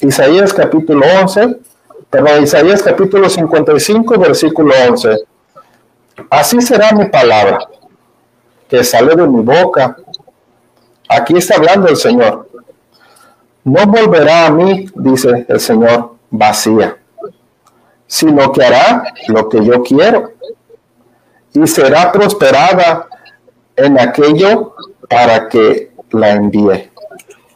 Isaías 0.00 0.52
capítulo 0.54 1.04
11, 1.22 1.58
perdón, 2.08 2.42
Isaías 2.42 2.82
capítulo 2.82 3.28
55, 3.28 4.18
versículo 4.18 4.74
11. 4.88 5.18
Así 6.30 6.60
será 6.60 6.92
mi 6.92 7.06
palabra 7.06 7.58
que 8.68 8.82
sale 8.82 9.14
de 9.14 9.26
mi 9.26 9.42
boca. 9.42 9.96
Aquí 11.08 11.36
está 11.36 11.56
hablando 11.56 11.88
el 11.88 11.96
Señor. 11.96 12.48
No 13.64 13.86
volverá 13.86 14.46
a 14.46 14.50
mí, 14.50 14.86
dice 14.94 15.44
el 15.48 15.60
Señor, 15.60 16.14
vacía 16.30 16.96
sino 18.10 18.50
que 18.50 18.64
hará 18.64 19.04
lo 19.28 19.48
que 19.48 19.64
yo 19.64 19.84
quiero 19.84 20.32
y 21.52 21.64
será 21.68 22.10
prosperada 22.10 23.06
en 23.76 24.00
aquello 24.00 24.74
para 25.08 25.48
que 25.48 25.92
la 26.10 26.32
envíe. 26.32 26.89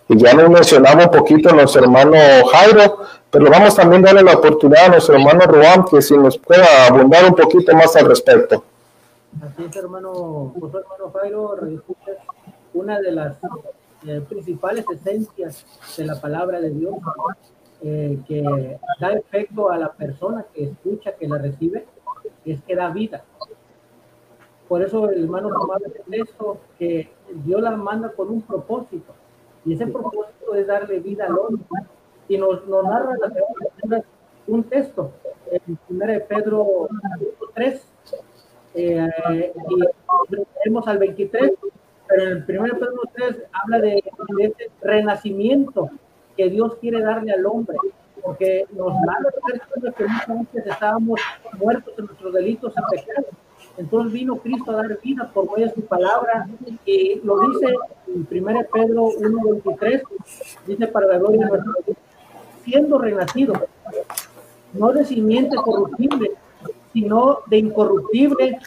Y 0.08 0.18
ya 0.18 0.34
nos 0.34 0.50
mencionaba 0.50 1.04
un 1.04 1.10
poquito 1.10 1.52
nuestro 1.54 1.82
hermano 1.82 2.16
Jairo, 2.52 2.98
pero 3.30 3.50
vamos 3.50 3.74
también 3.74 4.04
a 4.04 4.12
darle 4.12 4.22
la 4.22 4.38
oportunidad 4.38 4.86
a 4.86 4.88
nuestro 4.90 5.16
hermano 5.16 5.46
Ruán 5.46 5.84
que 5.84 6.02
si 6.02 6.16
nos 6.16 6.36
pueda 6.36 6.86
abundar 6.88 7.24
un 7.24 7.34
poquito 7.34 7.74
más 7.74 7.96
al 7.96 8.06
respecto. 8.06 8.64
Así 9.42 9.64
es, 9.64 9.76
hermano, 9.76 10.54
pues, 10.58 10.74
hermano 10.74 11.10
Jairo, 11.12 11.56
una 12.74 13.00
de 13.00 13.12
las 13.12 13.36
eh, 14.06 14.20
principales 14.28 14.84
esencias 14.92 15.64
de 15.96 16.04
la 16.04 16.20
palabra 16.20 16.60
de 16.60 16.70
Dios 16.70 16.94
eh, 17.82 18.18
que 18.28 18.78
da 19.00 19.12
efecto 19.12 19.70
a 19.70 19.78
la 19.78 19.92
persona 19.92 20.44
que 20.54 20.64
escucha, 20.64 21.12
que 21.12 21.26
la 21.26 21.38
recibe, 21.38 21.86
es 22.44 22.62
que 22.62 22.76
da 22.76 22.90
vida. 22.90 23.24
Por 24.68 24.82
eso 24.82 25.08
el 25.10 25.24
hermano 25.24 25.48
tomaba 25.48 25.80
el 25.84 25.92
texto 26.10 26.58
que 26.78 27.10
Dios 27.44 27.60
la 27.62 27.72
manda 27.72 28.10
con 28.12 28.28
un 28.28 28.42
propósito. 28.42 29.14
Y 29.64 29.74
ese 29.74 29.86
propósito 29.86 30.54
es 30.54 30.66
darle 30.66 31.00
vida 31.00 31.26
al 31.26 31.38
hombre. 31.38 31.64
Y 32.28 32.38
nos, 32.38 32.66
nos 32.66 32.84
narra 32.84 33.16
la 33.18 34.02
un 34.46 34.64
texto, 34.64 35.12
en 35.50 35.78
1 35.88 36.06
Pedro 36.28 36.88
3, 37.54 37.86
eh, 38.74 39.08
y 39.70 39.82
vemos 40.64 40.86
al 40.86 40.98
23, 40.98 41.52
pero 42.46 42.64
el 42.64 42.72
1 42.72 42.78
Pedro 42.78 43.02
3 43.14 43.42
habla 43.52 43.78
de, 43.80 44.02
de 44.36 44.44
ese 44.44 44.70
renacimiento 44.82 45.90
que 46.36 46.50
Dios 46.50 46.76
quiere 46.76 47.00
darle 47.00 47.32
al 47.32 47.46
hombre, 47.46 47.76
porque 48.22 48.66
nos 48.72 48.92
manda 49.06 49.30
que 49.96 50.04
muchas 50.04 50.52
veces 50.52 50.66
estábamos 50.66 51.20
muertos 51.58 51.94
en 51.98 52.06
nuestros 52.06 52.32
delitos 52.32 52.74
y 52.76 52.96
pecados. 52.96 53.26
Entonces 53.76 54.12
vino 54.12 54.36
Cristo 54.36 54.70
a 54.70 54.76
dar 54.76 54.98
vida 55.02 55.30
por 55.32 55.50
medio 55.50 55.66
de 55.66 55.74
su 55.74 55.82
palabra 55.82 56.46
y 56.86 57.20
lo 57.24 57.40
dice 57.40 57.74
en 58.06 58.26
1 58.30 58.60
Pedro 58.72 59.08
1.23, 59.08 60.02
dice 60.66 60.86
para 60.86 61.06
la 61.08 61.18
gloria 61.18 61.46
de 61.46 61.50
nuestro 61.50 61.74
Dios, 61.84 61.96
siendo 62.64 62.98
renacido, 62.98 63.54
no 64.74 64.92
de 64.92 65.04
simiente 65.04 65.56
corruptible, 65.56 66.32
sino 66.92 67.40
de 67.46 67.58
incorruptible 67.58 68.58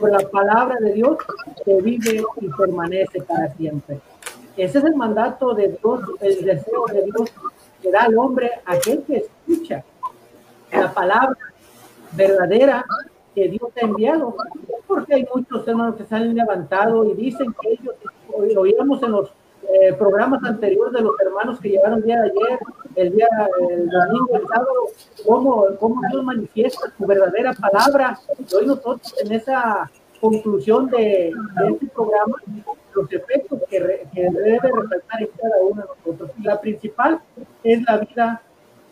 por 0.00 0.10
la 0.10 0.28
palabra 0.28 0.76
de 0.80 0.94
Dios 0.94 1.18
que 1.64 1.80
vive 1.80 2.24
y 2.40 2.48
permanece 2.48 3.22
para 3.22 3.54
siempre. 3.54 4.00
Ese 4.56 4.78
es 4.78 4.84
el 4.84 4.96
mandato 4.96 5.54
de 5.54 5.78
Dios, 5.80 6.00
el 6.20 6.44
deseo 6.44 6.86
de 6.92 7.02
Dios 7.04 7.30
que 7.80 7.90
da 7.90 8.02
al 8.02 8.18
hombre 8.18 8.50
aquel 8.64 9.02
que 9.04 9.24
escucha 9.46 9.84
la 10.72 10.92
palabra 10.92 11.38
verdadera 12.12 12.84
que 13.34 13.48
Dios 13.48 13.70
ha 13.76 13.86
enviado. 13.86 14.34
Porque 14.86 15.14
hay 15.14 15.26
muchos 15.34 15.66
hermanos 15.66 15.96
que 15.96 16.04
se 16.04 16.14
han 16.14 16.34
levantado 16.34 17.04
y 17.04 17.14
dicen 17.14 17.54
que 17.60 17.72
ellos, 17.72 17.94
oíamos 18.56 19.02
en 19.02 19.12
los 19.12 19.30
eh, 19.72 19.92
programas 19.94 20.42
anteriores 20.44 20.92
de 20.92 21.02
los 21.02 21.14
hermanos 21.20 21.60
que 21.60 21.68
llegaron 21.68 21.98
el 21.98 22.04
día 22.04 22.20
de 22.20 22.30
ayer, 22.30 22.58
el 22.96 23.12
día 23.12 23.28
el 23.70 23.88
domingo, 23.88 24.28
el 24.34 24.46
sábado, 24.48 24.72
cómo, 25.26 25.66
cómo 25.78 26.00
Dios 26.10 26.24
manifiesta 26.24 26.92
su 26.96 27.06
verdadera 27.06 27.52
palabra. 27.52 28.18
Y 28.38 28.54
hoy 28.54 28.66
nosotros 28.66 29.14
en 29.22 29.32
esa 29.32 29.90
conclusión 30.20 30.88
de, 30.90 31.32
de 31.60 31.68
este 31.70 31.86
programa 31.88 32.36
los 32.94 33.12
efectos 33.12 33.60
que, 33.68 33.80
re, 33.80 34.06
que, 34.12 34.22
debe 34.22 34.58
resaltar 34.58 35.22
en 35.22 35.28
cada 35.40 35.62
uno 35.62 35.82
de 35.82 35.88
nosotros. 35.88 36.30
La 36.42 36.60
principal 36.60 37.20
es 37.62 37.82
la 37.82 37.98
vida 37.98 38.42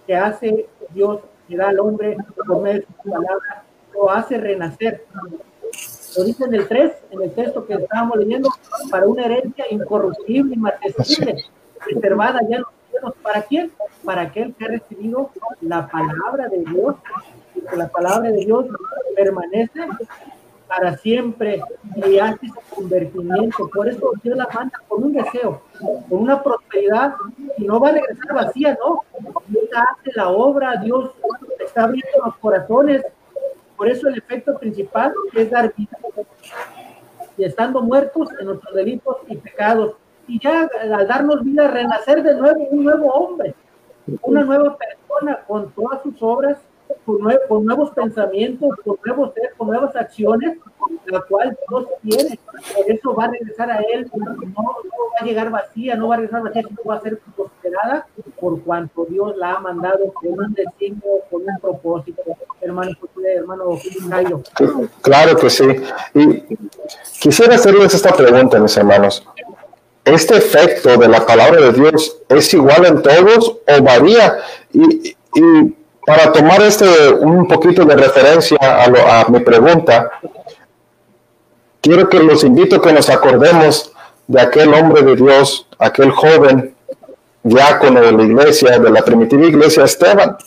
que 0.06 0.14
hace 0.16 0.66
Dios, 0.90 1.20
que 1.48 1.56
da 1.56 1.68
al 1.68 1.80
hombre 1.80 2.16
por 2.46 2.62
medio 2.62 2.80
de 2.80 2.86
su 2.86 3.10
palabra, 3.10 3.64
lo 3.94 4.10
hace 4.10 4.38
renacer. 4.38 5.04
Lo 6.16 6.24
dice 6.24 6.44
en 6.44 6.54
el 6.54 6.66
3, 6.66 6.92
en 7.10 7.22
el 7.22 7.32
texto 7.32 7.66
que 7.66 7.74
estábamos 7.74 8.18
leyendo, 8.18 8.48
para 8.90 9.06
una 9.06 9.24
herencia 9.24 9.64
incorruptible 9.70 10.54
y 10.54 10.58
martesible. 10.58 11.44
reservada 11.86 12.40
ya 12.48 12.56
en 12.56 12.62
los 12.62 12.72
cielos. 12.90 13.14
¿Para 13.22 13.42
quién? 13.42 13.72
Para 14.04 14.22
aquel 14.22 14.54
que 14.54 14.64
ha 14.64 14.68
recibido 14.68 15.30
la 15.60 15.86
palabra 15.86 16.48
de 16.48 16.58
Dios. 16.58 16.96
Y 17.54 17.60
que 17.60 17.76
la 17.76 17.88
palabra 17.88 18.30
de 18.30 18.44
Dios 18.44 18.66
permanece 19.14 19.80
para 20.68 20.96
siempre 20.98 21.62
y 21.96 22.18
hace 22.18 22.46
su 22.46 22.74
convertimiento. 22.74 23.68
Por 23.72 23.88
eso 23.88 24.12
Dios 24.22 24.36
la 24.36 24.48
manda 24.54 24.80
con 24.86 25.04
un 25.04 25.12
deseo, 25.12 25.62
con 26.08 26.22
una 26.22 26.42
prosperidad 26.42 27.14
y 27.56 27.64
no 27.64 27.80
va 27.80 27.88
a 27.88 27.92
regresar 27.92 28.34
vacía, 28.34 28.78
¿no? 28.78 29.00
Dios 29.48 29.64
hace 29.74 30.10
la 30.14 30.28
obra, 30.28 30.76
Dios 30.76 31.10
está 31.58 31.84
abriendo 31.84 32.24
los 32.24 32.36
corazones. 32.36 33.02
Por 33.78 33.88
eso 33.88 34.08
el 34.08 34.18
efecto 34.18 34.58
principal 34.58 35.14
es 35.34 35.50
dar 35.50 35.72
vida. 35.74 35.96
Y 37.38 37.44
estando 37.44 37.80
muertos 37.80 38.28
en 38.40 38.46
nuestros 38.46 38.74
delitos 38.74 39.16
y 39.28 39.36
pecados. 39.36 39.94
Y 40.26 40.40
ya 40.40 40.68
al 40.92 41.06
darnos 41.06 41.44
vida, 41.44 41.68
renacer 41.68 42.22
de 42.24 42.34
nuevo 42.34 42.60
un 42.70 42.84
nuevo 42.84 43.06
hombre, 43.12 43.54
una 44.22 44.42
nueva 44.42 44.76
persona 44.76 45.44
con 45.46 45.70
todas 45.70 46.02
sus 46.02 46.20
obras 46.20 46.58
con, 47.04 47.64
nuevos 47.64 47.90
pensamientos, 47.90 48.70
con 48.84 48.96
nuevos 49.04 49.32
con 49.56 49.68
nuevas 49.68 49.96
acciones, 49.96 50.58
la 51.06 51.20
cual 51.22 51.56
Dios 51.68 51.86
tiene. 52.02 52.38
Por 52.74 52.90
eso 52.90 53.14
va 53.14 53.24
a 53.24 53.30
regresar 53.30 53.70
a 53.70 53.80
Él, 53.92 54.10
no, 54.14 54.26
va 54.56 55.20
a 55.20 55.24
llegar 55.24 55.50
vacía, 55.50 55.96
no 55.96 56.08
va 56.08 56.14
a 56.14 56.18
regresar 56.18 56.42
vacía, 56.42 56.62
sino 56.62 56.80
va 56.84 56.94
a 56.96 57.00
ser 57.00 57.18
prosperada 57.36 58.06
por 58.40 58.62
cuanto 58.62 59.04
Dios 59.06 59.36
la 59.36 59.54
ha 59.54 59.60
mandado 59.60 60.12
con 60.12 60.32
un 60.32 60.54
destino, 60.54 61.00
con 61.30 61.42
un 61.42 61.58
propósito. 61.60 62.22
Hermano 62.60 62.90
hermano. 63.36 64.42
Claro 65.00 65.36
que 65.36 65.50
sí. 65.50 65.64
Y 66.14 66.56
quisiera 67.20 67.54
hacerles 67.54 67.94
esta 67.94 68.12
pregunta, 68.12 68.58
mis 68.58 68.76
hermanos. 68.76 69.26
¿Este 70.04 70.38
efecto 70.38 70.96
de 70.96 71.08
la 71.08 71.24
palabra 71.26 71.60
de 71.60 71.72
Dios 71.72 72.22
es 72.28 72.54
igual 72.54 72.86
en 72.86 73.02
todos 73.02 73.58
o 73.66 73.82
varía? 73.82 74.38
Y, 74.72 75.16
y 75.34 75.77
para 76.08 76.32
tomar 76.32 76.62
este 76.62 76.86
un 77.20 77.46
poquito 77.46 77.84
de 77.84 77.94
referencia 77.94 78.56
a, 78.62 79.26
mi 79.28 79.40
pregunta, 79.40 80.10
quiero 81.82 82.08
que 82.08 82.18
los 82.18 82.44
invito 82.44 82.76
a 82.76 82.80
que 82.80 82.94
nos 82.94 83.10
acordemos 83.10 83.92
de 84.26 84.40
aquel 84.40 84.72
hombre 84.72 85.02
de 85.02 85.16
Dios, 85.16 85.66
aquel 85.78 86.10
joven 86.10 86.74
diácono 87.42 88.00
de 88.00 88.12
la 88.12 88.22
iglesia, 88.22 88.78
de 88.78 88.90
la 88.90 89.02
primitiva 89.02 89.44
iglesia 89.44 89.84
Esteban. 89.84 90.38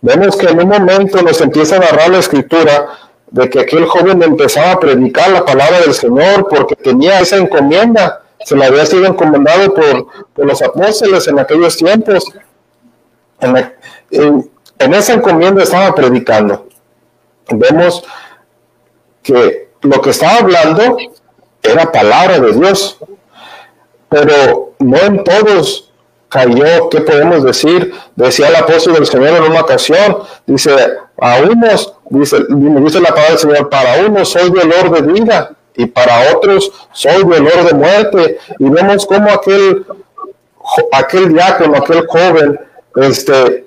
Vemos 0.00 0.34
que 0.34 0.46
en 0.46 0.58
un 0.58 0.68
momento 0.68 1.22
nos 1.22 1.40
empieza 1.40 1.76
a 1.76 1.78
narrar 1.78 2.10
la 2.10 2.18
escritura 2.18 2.88
de 3.30 3.48
que 3.48 3.60
aquel 3.60 3.86
joven 3.86 4.20
empezaba 4.20 4.72
a 4.72 4.80
predicar 4.80 5.30
la 5.30 5.44
palabra 5.44 5.78
del 5.78 5.94
Señor 5.94 6.48
porque 6.50 6.74
tenía 6.74 7.20
esa 7.20 7.36
encomienda, 7.36 8.22
se 8.44 8.56
la 8.56 8.66
había 8.66 8.84
sido 8.84 9.06
encomendado 9.06 9.72
por, 9.72 10.44
los 10.44 10.60
apóstoles 10.60 11.28
en 11.28 11.38
aquellos 11.38 11.76
tiempos. 11.76 12.24
En, 13.40 13.72
en 14.10 14.52
esa 14.94 15.14
encomienda 15.14 15.62
estaba 15.62 15.94
predicando. 15.94 16.68
Vemos 17.50 18.04
que 19.22 19.68
lo 19.82 20.00
que 20.00 20.10
estaba 20.10 20.38
hablando 20.38 20.96
era 21.62 21.92
palabra 21.92 22.38
de 22.40 22.52
Dios, 22.52 22.98
pero 24.08 24.72
no 24.78 24.98
en 24.98 25.24
todos 25.24 25.90
cayó, 26.28 26.88
¿qué 26.88 27.02
podemos 27.02 27.44
decir? 27.44 27.94
Decía 28.16 28.48
el 28.48 28.56
apóstol 28.56 28.94
del 28.94 29.06
Señor 29.06 29.36
en 29.36 29.42
una 29.42 29.60
ocasión, 29.60 30.18
dice, 30.46 30.74
a 31.18 31.36
unos, 31.42 31.94
dice, 32.08 32.38
dice 32.48 33.00
la 33.00 33.10
palabra 33.10 33.30
del 33.30 33.38
Señor, 33.38 33.68
para 33.68 34.06
unos 34.06 34.30
soy 34.30 34.50
dolor 34.50 34.90
de 34.90 35.12
vida 35.12 35.52
y 35.76 35.86
para 35.86 36.32
otros 36.34 36.72
soy 36.92 37.22
dolor 37.22 37.64
de 37.64 37.74
muerte. 37.74 38.38
Y 38.58 38.68
vemos 38.68 39.06
cómo 39.06 39.30
aquel, 39.30 39.84
aquel 40.92 41.32
diácono, 41.34 41.76
aquel 41.76 42.06
joven, 42.06 42.60
este, 42.96 43.66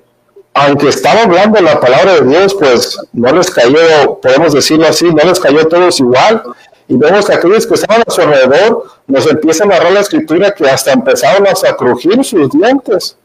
aunque 0.56 0.88
estaba 0.88 1.24
hablando 1.24 1.60
la 1.60 1.78
palabra 1.78 2.14
de 2.14 2.22
Dios, 2.22 2.54
pues 2.54 2.98
no 3.12 3.30
les 3.30 3.50
cayó, 3.50 4.18
podemos 4.22 4.54
decirlo 4.54 4.86
así, 4.86 5.04
no 5.04 5.22
les 5.22 5.38
cayó 5.38 5.60
a 5.60 5.68
todos 5.68 6.00
igual. 6.00 6.42
Y 6.88 6.96
vemos 6.96 7.26
que 7.26 7.34
aquellos 7.34 7.66
que 7.66 7.74
estaban 7.74 8.02
a 8.06 8.10
su 8.10 8.22
alrededor 8.22 8.84
nos 9.06 9.26
empiezan 9.26 9.70
a 9.70 9.74
narrar 9.74 9.92
la 9.92 10.00
escritura 10.00 10.54
que 10.54 10.66
hasta 10.66 10.92
empezaron 10.92 11.46
a 11.46 11.76
crujir 11.76 12.24
sus 12.24 12.48
dientes. 12.50 13.18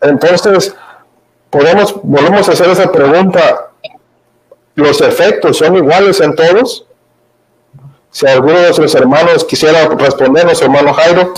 Entonces, 0.00 0.76
podemos, 1.50 1.94
volvemos 2.02 2.48
a 2.48 2.52
hacer 2.52 2.68
esa 2.68 2.92
pregunta. 2.92 3.70
¿Los 4.76 5.00
efectos 5.00 5.56
son 5.58 5.76
iguales 5.76 6.20
en 6.20 6.36
todos? 6.36 6.86
Si 8.10 8.26
alguno 8.26 8.54
de 8.54 8.66
nuestros 8.66 8.94
hermanos 8.94 9.44
quisiera 9.44 9.88
respondernos, 9.88 10.62
hermano 10.62 10.92
Jairo. 10.92 11.34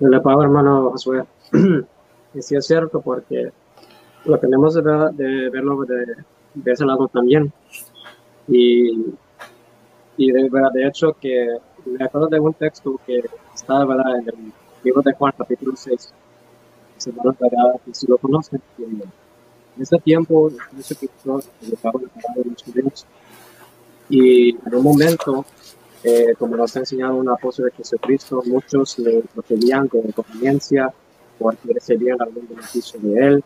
Le 0.00 0.20
pago, 0.20 0.42
hermano 0.42 0.90
Josué. 0.90 1.24
Y 2.34 2.42
sí 2.42 2.56
es 2.56 2.66
cierto 2.66 3.00
porque 3.00 3.52
lo 4.24 4.38
tenemos 4.38 4.74
de, 4.74 4.82
verlo 5.50 5.84
de, 5.84 6.72
ese 6.72 6.84
lado 6.84 7.08
también. 7.08 7.52
Y, 8.48 8.96
de, 10.16 10.50
de 10.74 10.86
hecho 10.86 11.16
que 11.20 11.58
me 11.84 12.04
acuerdo 12.04 12.28
de 12.28 12.40
un 12.40 12.54
texto 12.54 13.00
que 13.06 13.22
está 13.54 13.84
¿verdad? 13.84 14.18
en 14.18 14.28
el 14.28 14.52
libro 14.82 15.02
de 15.02 15.12
Juan, 15.12 15.32
capítulo 15.36 15.72
6. 15.76 16.12
Se 16.96 17.12
que 17.12 17.94
si 17.94 18.06
lo 18.06 18.18
conocen, 18.18 18.62
que 18.76 18.84
en 18.84 19.02
ese 19.82 19.98
tiempo 19.98 20.50
la 20.50 21.76
palabra 21.82 22.10
de 22.36 22.50
los 22.50 22.62
judíos. 22.62 23.06
Y 24.08 24.50
en 24.50 24.74
un 24.74 24.82
momento, 24.82 25.44
eh, 26.02 26.34
como 26.38 26.56
nos 26.56 26.76
ha 26.76 26.80
enseñado 26.80 27.16
un 27.16 27.28
apóstol 27.28 27.66
de 27.66 27.72
Jesucristo, 27.72 28.42
muchos 28.46 28.98
le 28.98 29.22
procedían 29.34 29.88
con 29.88 30.02
conveniencia 30.12 30.92
porque 31.38 31.72
recibían 31.72 32.20
algún 32.20 32.48
beneficio 32.48 32.98
de 33.00 33.26
él. 33.26 33.44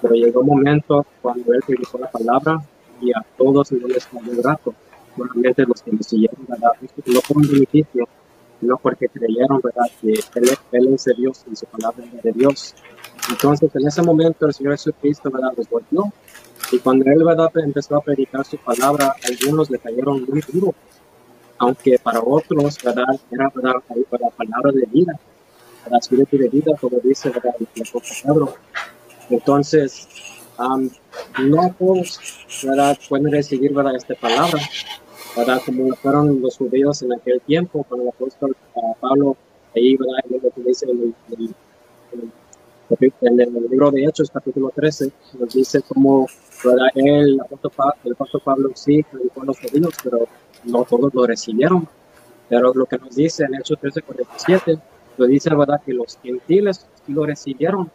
Pero 0.00 0.14
llegó 0.14 0.40
un 0.40 0.46
momento 0.46 1.06
cuando 1.20 1.52
él 1.52 1.60
predicó 1.66 1.98
la 1.98 2.10
palabra 2.10 2.62
y 3.00 3.12
a 3.12 3.24
todos 3.36 3.72
no 3.72 3.86
les 3.88 4.06
cayó 4.06 4.42
grato, 4.42 4.74
solamente 5.16 5.64
los 5.66 5.82
que 5.82 5.92
le 5.92 6.02
siguieron, 6.02 6.46
¿verdad? 6.48 6.70
No 7.06 7.20
por 7.26 7.36
un 7.38 7.48
beneficio, 7.48 8.08
sino 8.60 8.76
porque 8.78 9.08
creyeron, 9.08 9.60
¿verdad? 9.62 9.86
Que 10.00 10.12
él, 10.12 10.58
él 10.72 10.94
es 10.94 11.04
de 11.04 11.14
Dios 11.14 11.44
y 11.50 11.56
su 11.56 11.66
palabra 11.66 12.04
es 12.04 12.22
de 12.22 12.32
Dios. 12.32 12.74
Entonces, 13.30 13.70
en 13.74 13.86
ese 13.86 14.02
momento, 14.02 14.46
el 14.46 14.54
Señor 14.54 14.72
Jesucristo, 14.72 15.30
¿verdad? 15.30 15.52
Los 15.56 15.68
volvió. 15.68 16.12
Y 16.72 16.78
cuando 16.78 17.04
él, 17.10 17.22
¿verdad? 17.24 17.50
Empezó 17.56 17.96
a 17.96 18.00
predicar 18.00 18.44
su 18.44 18.56
palabra, 18.58 19.14
algunos 19.28 19.70
le 19.70 19.78
cayeron 19.78 20.24
muy 20.24 20.40
duro, 20.52 20.74
aunque 21.58 21.98
para 21.98 22.20
otros, 22.20 22.78
¿verdad? 22.82 23.04
Era, 23.30 23.50
¿verdad? 23.54 23.74
La 24.20 24.30
palabra 24.30 24.72
de 24.72 24.86
vida 24.86 25.18
la 25.90 25.98
espíritu 25.98 26.38
de 26.38 26.48
vida, 26.48 26.72
como 26.80 26.98
dice 27.00 27.30
¿verdad? 27.30 27.54
el 27.58 27.68
Pedro. 28.22 28.54
Entonces, 29.30 30.08
no 30.58 31.74
todos 31.78 32.20
¿verdad? 32.62 32.98
pueden 33.08 33.30
recibir 33.30 33.72
¿verdad? 33.72 33.96
esta 33.96 34.14
palabra, 34.14 34.60
¿verdad? 35.36 35.60
como 35.64 35.94
fueron 35.96 36.40
los 36.40 36.56
judíos 36.56 37.02
en 37.02 37.12
aquel 37.12 37.40
tiempo, 37.40 37.84
cuando 37.88 38.04
el 38.04 38.08
apóstol 38.10 38.56
uh, 38.74 38.94
Pablo, 39.00 39.36
ahí 39.74 39.96
¿verdad? 39.96 40.42
lo 40.42 40.50
que 40.50 40.60
dice 40.62 40.86
en 40.86 41.14
el, 41.30 41.54
en 43.20 43.40
el, 43.40 43.68
libro 43.70 43.90
de 43.90 44.04
Hechos, 44.04 44.30
capítulo 44.30 44.70
13, 44.74 45.10
nos 45.38 45.52
dice 45.52 45.82
cómo 45.82 46.26
¿verdad? 46.64 46.88
el 46.94 47.40
apóstol, 47.40 47.72
Pablo, 47.74 47.94
el 48.04 48.12
apóstol 48.12 48.42
Pablo 48.44 48.70
sí 48.74 49.02
predicó 49.02 49.42
a 49.42 49.46
los 49.46 49.58
judíos, 49.58 49.94
pero 50.02 50.28
no 50.64 50.84
todos 50.84 51.12
lo 51.12 51.26
recibieron. 51.26 51.88
Pero 52.48 52.74
lo 52.74 52.84
que 52.86 52.98
nos 52.98 53.16
dice 53.16 53.44
en 53.44 53.54
Hechos 53.54 53.78
13, 53.80 54.02
47, 54.02 54.78
lo 55.16 55.26
dice, 55.26 55.54
¿verdad? 55.54 55.80
Que 55.84 55.92
los 55.92 56.18
gentiles 56.22 56.86
lo 57.08 57.26
recibieron 57.26 57.90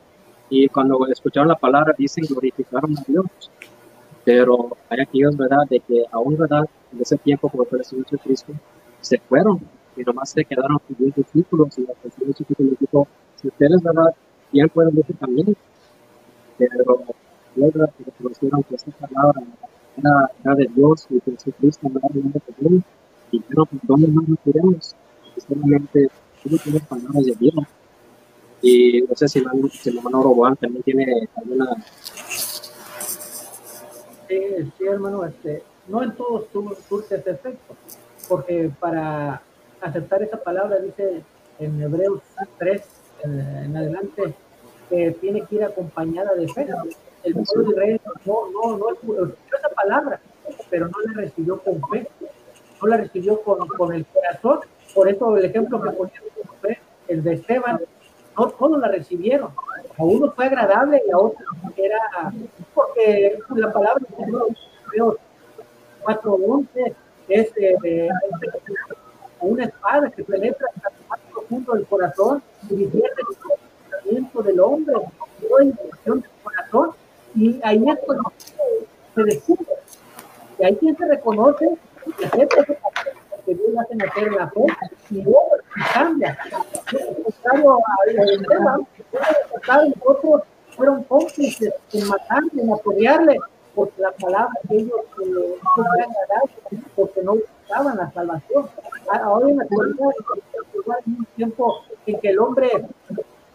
y 0.50 0.68
cuando 0.68 1.08
escucharon 1.08 1.48
la 1.48 1.56
palabra 1.56 1.94
dicen 1.98 2.26
glorificaron 2.28 2.98
a 2.98 3.04
Dios. 3.08 3.26
Pero 4.26 4.78
hay 4.90 5.02
aquellos, 5.02 5.38
¿verdad? 5.38 5.64
De 5.70 5.80
que 5.80 6.04
aún, 6.12 6.38
¿verdad? 6.38 6.66
En 6.92 7.02
ese 7.02 7.18
tiempo, 7.18 7.50
por 7.50 7.68
el 7.72 7.86
Señor 7.86 8.06
Jesucristo, 8.06 8.54
se 9.02 9.18
fueron 9.20 9.60
y 9.96 10.02
nomás 10.04 10.32
se 10.32 10.44
quedaron 10.44 10.80
con 10.80 11.14
discípulos 11.16 11.78
y 11.78 11.82
el 11.82 12.12
Señor 12.12 12.34
Jesucristo 12.34 12.64
les 12.64 12.80
dijo, 12.80 13.08
si 13.36 13.48
ustedes, 13.48 13.82
¿verdad? 13.82 14.14
Bien 14.52 14.70
pueden 14.70 14.96
decir 14.96 15.16
también. 15.18 15.56
Pero. 16.58 17.04
Que 17.56 18.04
reconocieron 18.06 18.64
que 18.64 18.76
esta 18.76 18.92
palabra 19.08 19.42
era, 19.98 20.56
de 20.56 20.70
Dios 20.76 21.08
y 21.10 21.20
que 21.20 21.32
Jesucristo 21.32 21.90
no 21.90 22.00
era 22.00 22.10
de 22.10 22.42
Dios. 22.60 22.84
Y 23.32 23.40
pero, 23.42 23.68
¿dónde 23.84 24.08
más 24.08 24.28
nos 24.28 24.40
queremos? 24.40 24.96
Solamente 25.48 26.10
tú 26.44 26.58
tienes 26.58 26.82
palabras 26.84 27.26
de 27.26 27.34
vida. 27.34 27.68
Y 28.62 29.02
no 29.02 29.16
sé 29.16 29.28
si, 29.28 29.44
si 29.72 29.90
el 29.90 29.98
hermano 29.98 30.24
Roboán 30.24 30.56
también 30.58 30.84
tiene 30.84 31.28
alguna. 31.36 31.68
Sí, 34.28 34.40
sí, 34.78 34.86
hermano, 34.86 35.26
este, 35.26 35.64
no 35.88 36.04
en 36.04 36.16
todos 36.16 36.46
surge 36.88 37.16
ese 37.16 37.32
efecto, 37.32 37.76
porque 38.28 38.70
para 38.80 39.42
aceptar 39.82 40.22
esa 40.22 40.38
palabra, 40.38 40.78
dice 40.80 41.24
en 41.60 41.82
Hebreos 41.82 42.22
3 42.58 42.82
en, 43.24 43.76
adelante, 43.76 44.34
que 44.90 45.12
tiene 45.22 45.46
que 45.46 45.56
ir 45.56 45.64
acompañada 45.64 46.36
de 46.36 46.48
fe. 46.48 46.68
El 47.24 47.34
pueblo 47.34 47.64
de 47.64 47.72
Israel 47.72 48.02
no, 48.26 48.52
no, 48.52 48.78
no 48.78 48.90
escuchó 48.92 49.58
esa 49.58 49.70
palabra, 49.70 50.22
pero 50.70 50.88
no 50.88 51.00
la 51.06 51.22
recibió 51.22 51.60
con 51.60 51.82
fe, 51.90 52.08
no 52.82 52.88
la 52.88 52.98
recibió 52.98 53.42
con, 53.42 53.68
con 53.68 53.94
el 53.94 54.06
corazón 54.06 54.60
por 54.94 55.10
eso 55.10 55.38
el 55.38 55.46
ejemplo 55.46 55.82
que 55.82 55.90
ponía 55.92 56.22
el 57.08 57.24
de 57.24 57.34
Esteban, 57.34 57.80
no 58.38 58.48
todos 58.50 58.80
la 58.80 58.88
recibieron. 58.88 59.52
A 59.98 60.04
uno 60.04 60.32
fue 60.32 60.46
agradable 60.46 61.02
y 61.06 61.12
a 61.12 61.18
otros 61.18 61.48
era, 61.76 62.32
porque 62.74 63.38
la 63.56 63.74
palabra 63.74 64.06
de 64.18 64.26
4.11 66.04 66.96
es 67.28 67.52
eh, 67.58 68.10
una 69.42 69.66
espada 69.66 70.10
que 70.10 70.24
penetra 70.24 70.68
hasta 70.76 70.90
lo 70.90 71.08
más 71.10 71.20
profundo 71.32 71.74
del 71.74 71.86
corazón 71.86 72.42
y 72.70 72.76
divierte 72.76 73.22
el 73.22 73.36
pensamiento 73.90 74.42
del 74.44 74.60
hombre, 74.60 74.96
la 74.96 75.64
intención 75.64 76.22
del 76.22 76.32
corazón, 76.44 76.92
y 77.36 77.60
ahí 77.64 77.84
es 77.88 78.00
cuando 78.06 78.32
se 79.16 79.24
descubre. 79.24 79.66
Y 80.58 80.64
ahí 80.64 80.76
quien 80.76 80.98
se 80.98 81.06
reconoce 81.08 81.70
y 82.20 82.24
acepta 82.24 82.66
que 83.50 83.56
Dios 83.56 83.78
hace 83.80 83.96
nacer 83.96 84.32
la 84.32 84.48
fe 84.50 84.66
y 85.10 85.22
luego 85.24 85.50
cambia. 85.94 86.38
Contrario 87.24 87.80
al 88.20 88.46
tema, 88.48 88.80
otros 90.06 90.44
fueron 90.76 91.04
cómplices 91.04 91.74
en 91.94 92.08
matarle, 92.08 92.62
en 92.62 92.74
apoyarle, 92.74 93.40
porque 93.74 94.02
la 94.02 94.12
palabra 94.12 94.54
que 94.68 94.78
ellos 94.78 95.02
eh, 95.22 95.56
no 95.78 95.84
dar, 96.30 96.42
porque 96.96 97.22
no 97.24 97.36
buscaban 97.36 97.98
la 97.98 98.12
salvación. 98.12 98.70
Ahora 99.12 99.50
en 99.50 99.58
la 99.58 99.64
actualidad 99.64 100.08
hay 100.10 101.14
un 101.18 101.26
tiempo 101.36 101.82
en 102.06 102.20
que 102.20 102.30
el 102.30 102.40
hombre 102.40 102.86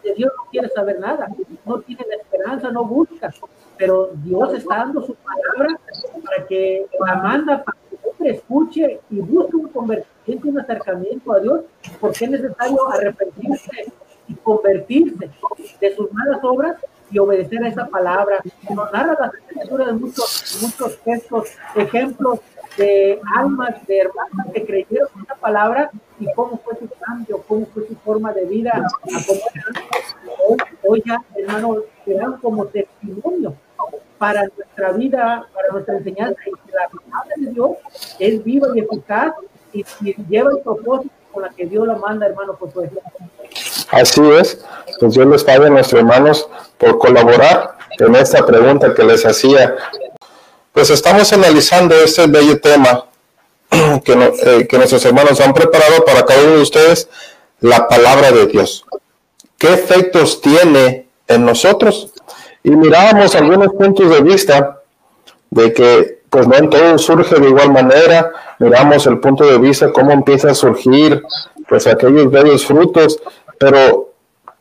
de 0.02 0.14
Dios 0.14 0.32
no 0.36 0.50
quiere 0.50 0.68
saber 0.70 0.98
nada, 0.98 1.28
no 1.64 1.80
tiene 1.80 2.04
la 2.08 2.16
esperanza, 2.16 2.70
no 2.70 2.84
busca, 2.84 3.32
pero 3.78 4.10
Dios 4.14 4.54
está 4.54 4.78
dando 4.78 5.02
su 5.02 5.14
palabra 5.14 5.78
para 6.24 6.46
que 6.46 6.86
la 7.06 7.14
manda 7.16 7.64
para 7.64 7.83
escuche 8.30 9.00
y 9.10 9.20
busque 9.20 9.56
un 9.56 9.68
convertimiento, 9.68 10.48
un 10.48 10.60
acercamiento 10.60 11.32
a 11.32 11.40
Dios, 11.40 11.60
porque 12.00 12.24
es 12.24 12.30
necesario 12.30 12.88
arrepentirse 12.90 13.92
y 14.28 14.34
convertirse 14.34 15.30
de 15.80 15.96
sus 15.96 16.12
malas 16.12 16.38
obras 16.42 16.76
y 17.10 17.18
obedecer 17.18 17.62
a 17.62 17.68
esa 17.68 17.86
palabra. 17.86 18.40
Nos 18.68 18.92
narra 18.92 19.16
la 19.20 19.32
escritura 19.38 19.86
de 19.86 19.92
muchos, 19.92 20.58
muchos 20.62 20.98
textos, 20.98 21.50
ejemplos 21.74 22.40
de 22.76 23.20
almas, 23.36 23.86
de 23.86 23.98
hermanas 23.98 24.46
que 24.52 24.64
creyeron 24.64 25.08
en 25.16 25.22
esa 25.22 25.34
palabra 25.36 25.90
y 26.18 26.26
cómo 26.34 26.58
fue 26.64 26.74
su 26.78 26.88
cambio, 26.98 27.42
cómo 27.46 27.66
fue 27.66 27.86
su 27.86 27.94
forma 27.96 28.32
de 28.32 28.46
vida. 28.46 28.86
Hoy, 30.48 30.56
hoy 30.82 31.02
ya, 31.06 31.22
hermano, 31.36 31.76
quedan 32.04 32.38
como 32.38 32.66
testimonio 32.66 33.54
para 34.24 34.48
nuestra 34.56 34.92
vida, 34.92 35.46
para 35.54 35.68
nuestra 35.70 35.98
enseñanza, 35.98 36.40
y 36.46 36.72
la 36.72 36.88
palabra 36.88 37.34
de 37.36 37.50
Dios 37.52 37.70
es 38.18 38.42
viva 38.42 38.68
y 38.74 38.80
eficaz 38.80 39.34
y, 39.74 39.84
lleva 40.30 40.50
el 40.52 40.60
propósito 40.60 41.12
con 41.30 41.42
la 41.42 41.50
que 41.50 41.66
Dios 41.66 41.86
la 41.86 41.96
manda, 41.96 42.24
hermano 42.24 42.56
Josué. 42.58 42.90
Así 43.90 44.22
es, 44.30 44.64
pues 44.98 45.12
Dios 45.12 45.26
les 45.26 45.44
pague 45.44 45.66
a 45.66 45.68
nuestros 45.68 46.00
hermanos 46.00 46.48
por 46.78 46.96
colaborar 46.98 47.76
en 47.98 48.14
esta 48.14 48.46
pregunta 48.46 48.94
que 48.94 49.04
les 49.04 49.26
hacía. 49.26 49.76
Pues 50.72 50.88
estamos 50.88 51.30
analizando 51.34 51.94
este 51.94 52.26
bello 52.26 52.58
tema 52.58 53.04
que, 54.04 54.12
eh, 54.12 54.66
que 54.66 54.78
nuestros 54.78 55.04
hermanos 55.04 55.38
han 55.42 55.52
preparado 55.52 56.02
para 56.02 56.24
cada 56.24 56.42
uno 56.44 56.56
de 56.56 56.62
ustedes, 56.62 57.10
la 57.60 57.86
palabra 57.88 58.32
de 58.32 58.46
Dios. 58.46 58.86
¿Qué 59.58 59.74
efectos 59.74 60.40
tiene 60.40 61.08
en 61.28 61.44
nosotros? 61.44 62.13
Y 62.64 62.70
mirábamos 62.70 63.34
algunos 63.36 63.72
puntos 63.74 64.10
de 64.10 64.22
vista 64.22 64.80
de 65.50 65.72
que 65.72 66.18
pues 66.30 66.48
no 66.48 66.56
en 66.56 66.68
todo 66.68 66.98
surge 66.98 67.36
de 67.36 67.48
igual 67.48 67.70
manera, 67.70 68.32
miramos 68.58 69.06
el 69.06 69.20
punto 69.20 69.44
de 69.44 69.58
vista 69.58 69.92
cómo 69.92 70.10
empieza 70.10 70.50
a 70.50 70.54
surgir 70.54 71.22
pues 71.68 71.86
aquellos 71.86 72.28
bellos 72.28 72.66
frutos. 72.66 73.20
Pero 73.58 74.14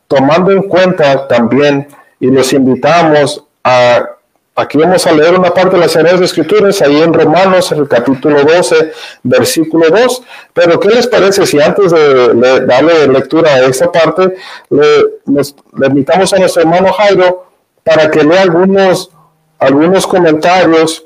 tomando 0.06 0.52
en 0.52 0.62
cuenta 0.62 1.26
también, 1.26 1.88
y 2.20 2.28
los 2.28 2.52
invitamos 2.52 3.44
a, 3.64 4.08
aquí 4.54 4.78
vamos 4.78 5.06
a 5.06 5.12
leer 5.12 5.36
una 5.36 5.52
parte 5.52 5.76
de 5.76 5.82
las 5.82 5.92
Sagradas 5.92 6.20
Escrituras, 6.20 6.80
ahí 6.82 7.02
en 7.02 7.12
Romanos, 7.12 7.72
el 7.72 7.88
capítulo 7.88 8.44
12, 8.44 8.92
versículo 9.24 9.88
2, 9.90 10.22
pero 10.52 10.78
¿qué 10.78 10.88
les 10.90 11.06
parece 11.06 11.46
si 11.46 11.60
antes 11.60 11.90
de, 11.90 12.64
darle 12.66 13.08
lectura 13.08 13.50
a 13.50 13.66
esta 13.66 13.90
parte, 13.90 14.36
le, 14.70 15.86
invitamos 15.88 16.32
a 16.32 16.38
nuestro 16.38 16.62
hermano 16.62 16.92
Jairo 16.92 17.53
para 17.84 18.10
que 18.10 18.24
lea 18.24 18.42
algunos, 18.42 19.10
algunos 19.58 20.06
comentarios, 20.06 21.04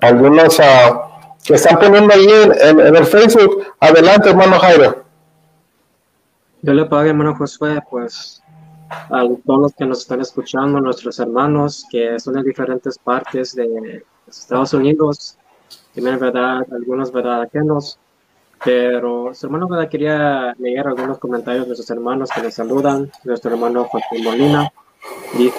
algunos 0.00 0.58
uh, 0.58 1.00
que 1.44 1.54
están 1.54 1.78
poniendo 1.78 2.12
ahí 2.12 2.26
en 2.26 2.96
el 2.96 3.06
Facebook. 3.06 3.64
Adelante, 3.78 4.30
hermano 4.30 4.58
Jairo. 4.58 5.04
Yo 6.62 6.72
le 6.72 6.86
pague, 6.86 7.10
hermano 7.10 7.34
Josué, 7.36 7.80
pues 7.90 8.42
a 8.88 9.22
todos 9.44 9.60
los 9.60 9.74
que 9.74 9.84
nos 9.84 10.00
están 10.00 10.20
escuchando, 10.20 10.80
nuestros 10.80 11.18
hermanos 11.18 11.84
que 11.90 12.18
son 12.18 12.34
de 12.34 12.42
diferentes 12.42 12.98
partes 12.98 13.54
de 13.54 14.04
Estados 14.26 14.72
Unidos, 14.72 15.36
también, 15.94 16.18
verdad, 16.18 16.66
algunos, 16.72 17.12
verdad, 17.12 17.42
ajenos, 17.42 17.98
pero 18.64 19.34
su 19.34 19.46
hermano, 19.46 19.68
verdad, 19.68 19.88
quería 19.88 20.54
leer 20.58 20.86
algunos 20.86 21.18
comentarios 21.18 21.68
de 21.68 21.76
sus 21.76 21.88
hermanos 21.90 22.30
que 22.34 22.42
le 22.42 22.50
saludan, 22.50 23.10
nuestro 23.24 23.52
hermano 23.52 23.84
Joaquín 23.84 24.24
Molina, 24.24 24.72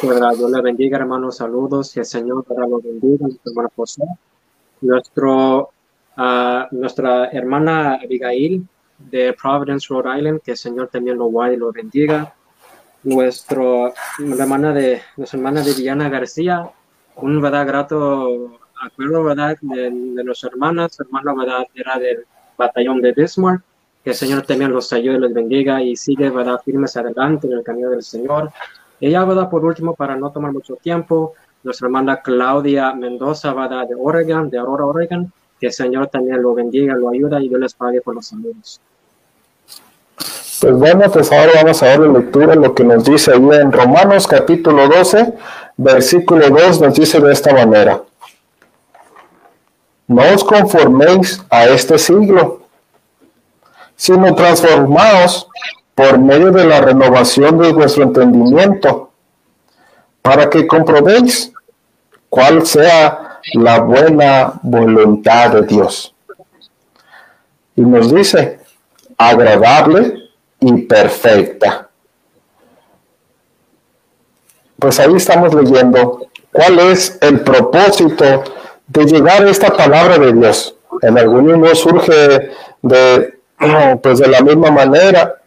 verdad, 0.03 0.35
Dios 0.37 0.51
le 0.51 0.61
bendiga, 0.61 0.97
hermano, 0.97 1.31
saludos, 1.31 1.95
y 1.95 1.99
el 1.99 2.05
Señor, 2.05 2.45
lo 2.47 2.81
bendiga, 2.81 3.27
hermano 3.45 3.71
José, 3.75 4.03
nuestro, 4.81 5.69
uh, 6.17 6.65
nuestra 6.71 7.25
hermana 7.27 7.95
Abigail, 7.95 8.67
de 8.97 9.33
Providence, 9.33 9.87
Rhode 9.89 10.17
Island, 10.17 10.41
que 10.41 10.51
el 10.51 10.57
Señor 10.57 10.87
también 10.87 11.17
lo 11.17 11.25
guarde 11.25 11.55
y 11.55 11.57
lo 11.57 11.71
bendiga. 11.71 12.33
Nuestro, 13.03 13.93
hermana 14.19 14.73
de, 14.73 15.01
nuestra 15.17 15.37
hermana 15.37 15.61
de 15.61 15.73
Diana 15.73 16.09
García, 16.09 16.69
un 17.17 17.41
verdad 17.41 17.67
grato 17.67 18.59
acuerdo 18.81 19.23
verdad 19.23 19.57
de, 19.61 19.91
de 19.91 20.23
nuestra 20.23 20.49
hermana, 20.49 20.89
su 20.89 21.03
hermana 21.03 21.33
verdad 21.33 21.65
era 21.73 21.97
del 21.97 22.25
batallón 22.57 23.01
de 23.01 23.13
Bismarck, 23.13 23.61
que 24.03 24.11
el 24.11 24.15
Señor 24.15 24.43
también 24.43 24.71
los 24.71 24.91
ayude 24.93 25.17
y 25.17 25.19
los 25.19 25.33
bendiga 25.33 25.81
y 25.81 25.95
sigue 25.95 26.29
verdad 26.29 26.61
firmes 26.63 26.95
adelante 26.97 27.47
en 27.47 27.53
el 27.53 27.63
camino 27.63 27.89
del 27.89 28.03
Señor. 28.03 28.51
Ella 28.99 29.25
verdad 29.25 29.49
por 29.49 29.65
último 29.65 29.93
para 29.95 30.15
no 30.15 30.31
tomar 30.31 30.51
mucho 30.51 30.75
tiempo, 30.75 31.33
nuestra 31.63 31.87
hermana 31.87 32.21
Claudia 32.21 32.93
Mendoza 32.93 33.53
verdad 33.53 33.87
de 33.87 33.95
Oregon, 33.95 34.49
de 34.49 34.57
Aurora, 34.57 34.85
Oregon, 34.85 35.31
que 35.59 35.67
el 35.67 35.73
Señor 35.73 36.07
también 36.07 36.41
lo 36.41 36.53
bendiga, 36.53 36.95
lo 36.95 37.09
ayuda 37.09 37.41
y 37.41 37.49
Dios 37.49 37.59
les 37.59 37.73
pague 37.73 38.01
por 38.01 38.15
los 38.15 38.31
amigos. 38.33 38.79
Pues 40.61 40.73
bueno, 40.77 41.11
pues 41.11 41.31
ahora 41.31 41.51
vamos 41.55 41.83
a 41.83 41.87
darle 41.87 42.07
lectura 42.07 42.53
a 42.53 42.55
lo 42.55 42.73
que 42.73 42.83
nos 42.83 43.03
dice 43.03 43.31
ahí 43.31 43.37
en 43.37 43.71
Romanos 43.71 44.25
capítulo 44.25 44.87
12, 44.87 45.33
versículo 45.77 46.49
2, 46.49 46.81
nos 46.81 46.93
dice 46.93 47.19
de 47.19 47.33
esta 47.33 47.53
manera. 47.53 48.01
No 50.07 50.21
os 50.33 50.43
conforméis 50.43 51.43
a 51.49 51.65
este 51.65 51.97
siglo, 51.97 52.61
sino 53.95 54.33
transformaos 54.35 55.47
por 55.95 56.19
medio 56.19 56.51
de 56.51 56.65
la 56.65 56.81
renovación 56.81 57.57
de 57.57 57.71
vuestro 57.71 58.03
entendimiento, 58.03 59.11
para 60.21 60.49
que 60.49 60.67
comprobéis 60.67 61.53
cuál 62.29 62.65
sea 62.65 63.39
la 63.53 63.79
buena 63.79 64.59
voluntad 64.61 65.51
de 65.51 65.61
Dios. 65.61 66.13
Y 67.75 67.81
nos 67.81 68.13
dice, 68.13 68.59
agradable 69.17 70.29
imperfecta. 70.59 71.89
Pues 74.77 74.99
ahí 74.99 75.15
estamos 75.15 75.53
leyendo 75.53 76.27
cuál 76.51 76.79
es 76.79 77.17
el 77.21 77.41
propósito 77.41 78.43
de 78.87 79.05
llegar 79.05 79.43
a 79.43 79.49
esta 79.49 79.69
palabra 79.69 80.17
de 80.17 80.33
Dios. 80.33 80.75
En 81.01 81.17
algunos 81.17 81.57
no 81.57 81.75
surge 81.75 82.51
de, 82.81 83.39
pues 84.01 84.19
de 84.19 84.27
la 84.27 84.41
misma 84.41 84.71
manera, 84.71 85.41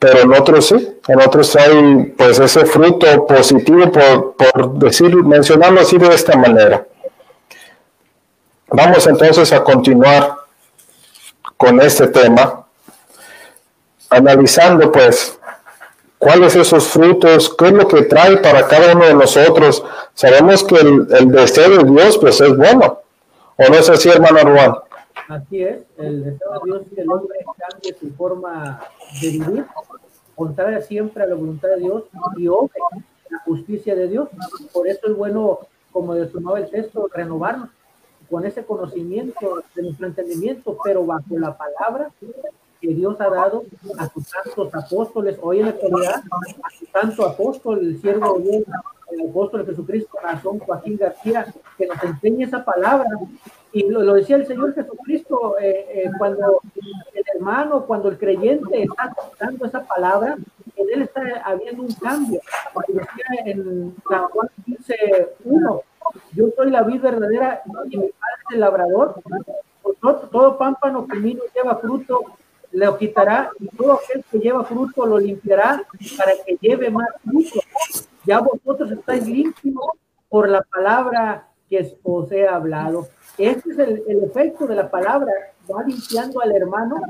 pero 0.00 0.20
en 0.20 0.32
otros 0.32 0.66
sí, 0.66 0.98
en 1.08 1.20
otros 1.20 1.56
hay 1.56 2.14
pues 2.16 2.38
ese 2.38 2.66
fruto 2.66 3.26
positivo 3.26 3.90
por, 3.90 4.34
por 4.34 4.78
decir, 4.78 5.14
mencionarlo 5.16 5.80
así 5.80 5.98
de 5.98 6.14
esta 6.14 6.36
manera. 6.36 6.86
Vamos 8.68 9.06
entonces 9.06 9.52
a 9.52 9.62
continuar 9.62 10.36
con 11.56 11.80
este 11.80 12.08
tema 12.08 12.66
analizando 14.10 14.90
pues 14.92 15.38
cuáles 16.18 16.56
esos 16.56 16.88
frutos, 16.88 17.54
qué 17.56 17.66
es 17.66 17.72
lo 17.72 17.88
que 17.88 18.02
trae 18.02 18.36
para 18.38 18.66
cada 18.66 18.94
uno 18.94 19.06
de 19.06 19.14
nosotros. 19.14 19.84
Sabemos 20.14 20.64
que 20.64 20.76
el, 20.76 21.06
deseo 21.30 21.78
de 21.78 21.90
Dios 21.90 22.18
pues 22.18 22.40
es 22.40 22.56
bueno. 22.56 23.00
¿O 23.58 23.68
no 23.68 23.74
es 23.74 23.88
así, 23.88 24.08
hermano 24.08 24.40
Juan? 24.42 24.76
Así 25.28 25.62
es, 25.62 25.78
el 25.98 26.24
deseo 26.24 26.52
de 26.52 26.58
Dios 26.64 26.82
es 26.82 26.94
que 26.94 27.00
el 27.00 27.10
hombre 27.10 27.38
cambie 27.58 27.96
su 27.98 28.12
forma 28.14 28.80
de 29.20 29.28
vivir, 29.28 29.64
contraria 30.36 30.80
siempre 30.82 31.24
a 31.24 31.26
la 31.26 31.34
voluntad 31.34 31.70
de 31.70 31.80
Dios 31.80 32.04
y 32.36 32.46
obre 32.46 32.78
la 33.28 33.38
justicia 33.40 33.96
de 33.96 34.06
Dios. 34.06 34.28
Por 34.72 34.86
eso 34.86 35.08
es 35.08 35.16
bueno, 35.16 35.60
como 35.90 36.14
desumaba 36.14 36.60
el 36.60 36.70
texto, 36.70 37.08
renovarnos 37.12 37.70
con 38.30 38.44
ese 38.44 38.64
conocimiento 38.64 39.62
de 39.74 39.82
nuestro 39.82 40.06
entendimiento, 40.06 40.76
pero 40.84 41.04
bajo 41.04 41.38
la 41.38 41.56
palabra 41.56 42.10
que 42.80 42.88
Dios 42.88 43.20
ha 43.20 43.30
dado 43.30 43.64
a 43.98 44.08
sus 44.08 44.74
apóstoles, 44.74 45.38
hoy 45.40 45.60
en 45.60 45.66
la 45.66 45.70
actualidad, 45.70 46.22
a 46.62 46.70
su 46.78 46.86
santo 46.86 47.24
apóstol, 47.24 47.78
el 47.80 48.00
siervo 48.00 48.38
de 48.38 48.64
el 49.12 49.30
apóstol 49.30 49.64
de 49.64 49.72
Jesucristo, 49.72 50.18
Razón 50.22 50.58
Joaquín 50.58 50.96
García, 50.96 51.46
que 51.78 51.86
nos 51.86 52.02
enseñe 52.02 52.42
esa 52.44 52.64
palabra. 52.64 53.08
Y 53.72 53.88
lo, 53.88 54.14
decía 54.14 54.36
el 54.36 54.46
Señor 54.46 54.74
Jesucristo, 54.74 55.58
eh, 55.60 55.86
eh, 55.90 56.10
cuando 56.18 56.60
hermano, 57.36 57.84
cuando 57.86 58.08
el 58.08 58.18
creyente 58.18 58.82
está 58.82 59.14
dando 59.38 59.66
esa 59.66 59.84
palabra, 59.84 60.36
en 60.76 60.86
él 60.92 61.02
está 61.02 61.22
habiendo 61.44 61.82
un 61.82 61.92
cambio. 61.94 62.40
Porque 62.72 62.92
decía 62.92 63.24
en 63.44 63.94
San 64.08 64.28
Juan 64.28 64.48
15, 64.64 64.96
1, 65.44 65.82
yo 66.32 66.46
soy 66.56 66.70
la 66.70 66.82
vida 66.82 67.10
verdadera 67.10 67.62
y 67.90 67.96
mi 67.96 68.08
padre 68.08 68.42
es 68.48 68.54
el 68.54 68.60
labrador. 68.60 69.14
todo, 70.00 70.14
todo 70.30 70.58
pámpano 70.58 71.06
que 71.06 71.16
no 71.16 71.42
lleva 71.54 71.76
fruto, 71.76 72.22
lo 72.72 72.98
quitará 72.98 73.50
y 73.58 73.68
todo 73.68 73.94
aquel 73.94 74.24
que 74.30 74.38
lleva 74.38 74.64
fruto 74.64 75.06
lo 75.06 75.18
limpiará 75.18 75.82
para 76.18 76.32
que 76.44 76.56
lleve 76.60 76.90
más 76.90 77.08
fruto. 77.24 77.60
Ya 78.24 78.40
vosotros 78.40 78.90
estáis 78.90 79.26
limpios 79.26 79.74
por 80.28 80.48
la 80.48 80.62
palabra 80.62 81.48
que 81.68 81.96
os 82.02 82.30
he 82.32 82.46
hablado. 82.46 83.08
Este 83.38 83.70
es 83.70 83.78
el, 83.78 84.02
el 84.06 84.24
efecto 84.24 84.66
de 84.66 84.74
la 84.74 84.90
palabra, 84.90 85.32
va 85.72 85.82
limpiando 85.82 86.40
al 86.40 86.52
hermano 86.52 87.00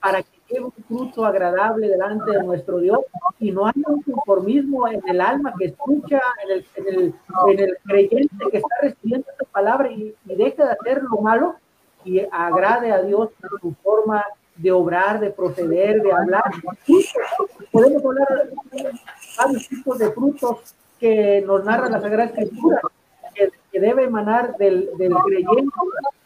para 0.00 0.22
que 0.22 0.38
lleve 0.48 0.66
un 0.66 0.72
fruto 0.86 1.24
agradable 1.24 1.88
delante 1.88 2.30
de 2.32 2.42
nuestro 2.42 2.78
Dios 2.78 3.00
y 3.38 3.50
no 3.50 3.66
haya 3.66 3.82
un 3.86 4.02
conformismo 4.02 4.88
en 4.88 5.00
el 5.08 5.20
alma 5.20 5.54
que 5.58 5.66
escucha, 5.66 6.20
en 6.44 6.50
el, 6.50 6.66
en 6.76 6.86
el, 6.86 7.14
en 7.48 7.60
el 7.60 7.78
creyente 7.84 8.44
que 8.50 8.58
está 8.58 8.74
recibiendo 8.82 9.26
esta 9.30 9.44
palabra 9.46 9.90
y, 9.90 10.14
y 10.26 10.34
deja 10.34 10.64
de 10.64 10.72
hacer 10.72 11.02
lo 11.02 11.20
malo 11.20 11.56
y 12.04 12.20
agrade 12.30 12.92
a 12.92 13.02
Dios 13.02 13.30
su 13.60 13.74
forma 13.82 14.24
de 14.56 14.70
obrar, 14.70 15.20
de 15.20 15.30
proceder, 15.30 16.02
de 16.02 16.12
hablar. 16.12 16.44
Podemos 17.70 18.04
hablar 18.04 18.50
de 18.70 18.90
varios 19.38 19.68
tipos 19.68 19.98
de 19.98 20.10
frutos 20.10 20.74
que 21.00 21.42
nos 21.46 21.64
narra 21.64 21.88
la 21.88 22.00
Sagrada 22.00 22.30
Escritura, 22.30 22.80
que, 23.34 23.50
debe 23.80 24.04
emanar 24.04 24.56
del, 24.58 24.90
del 24.98 25.14
creyente, 25.14 25.72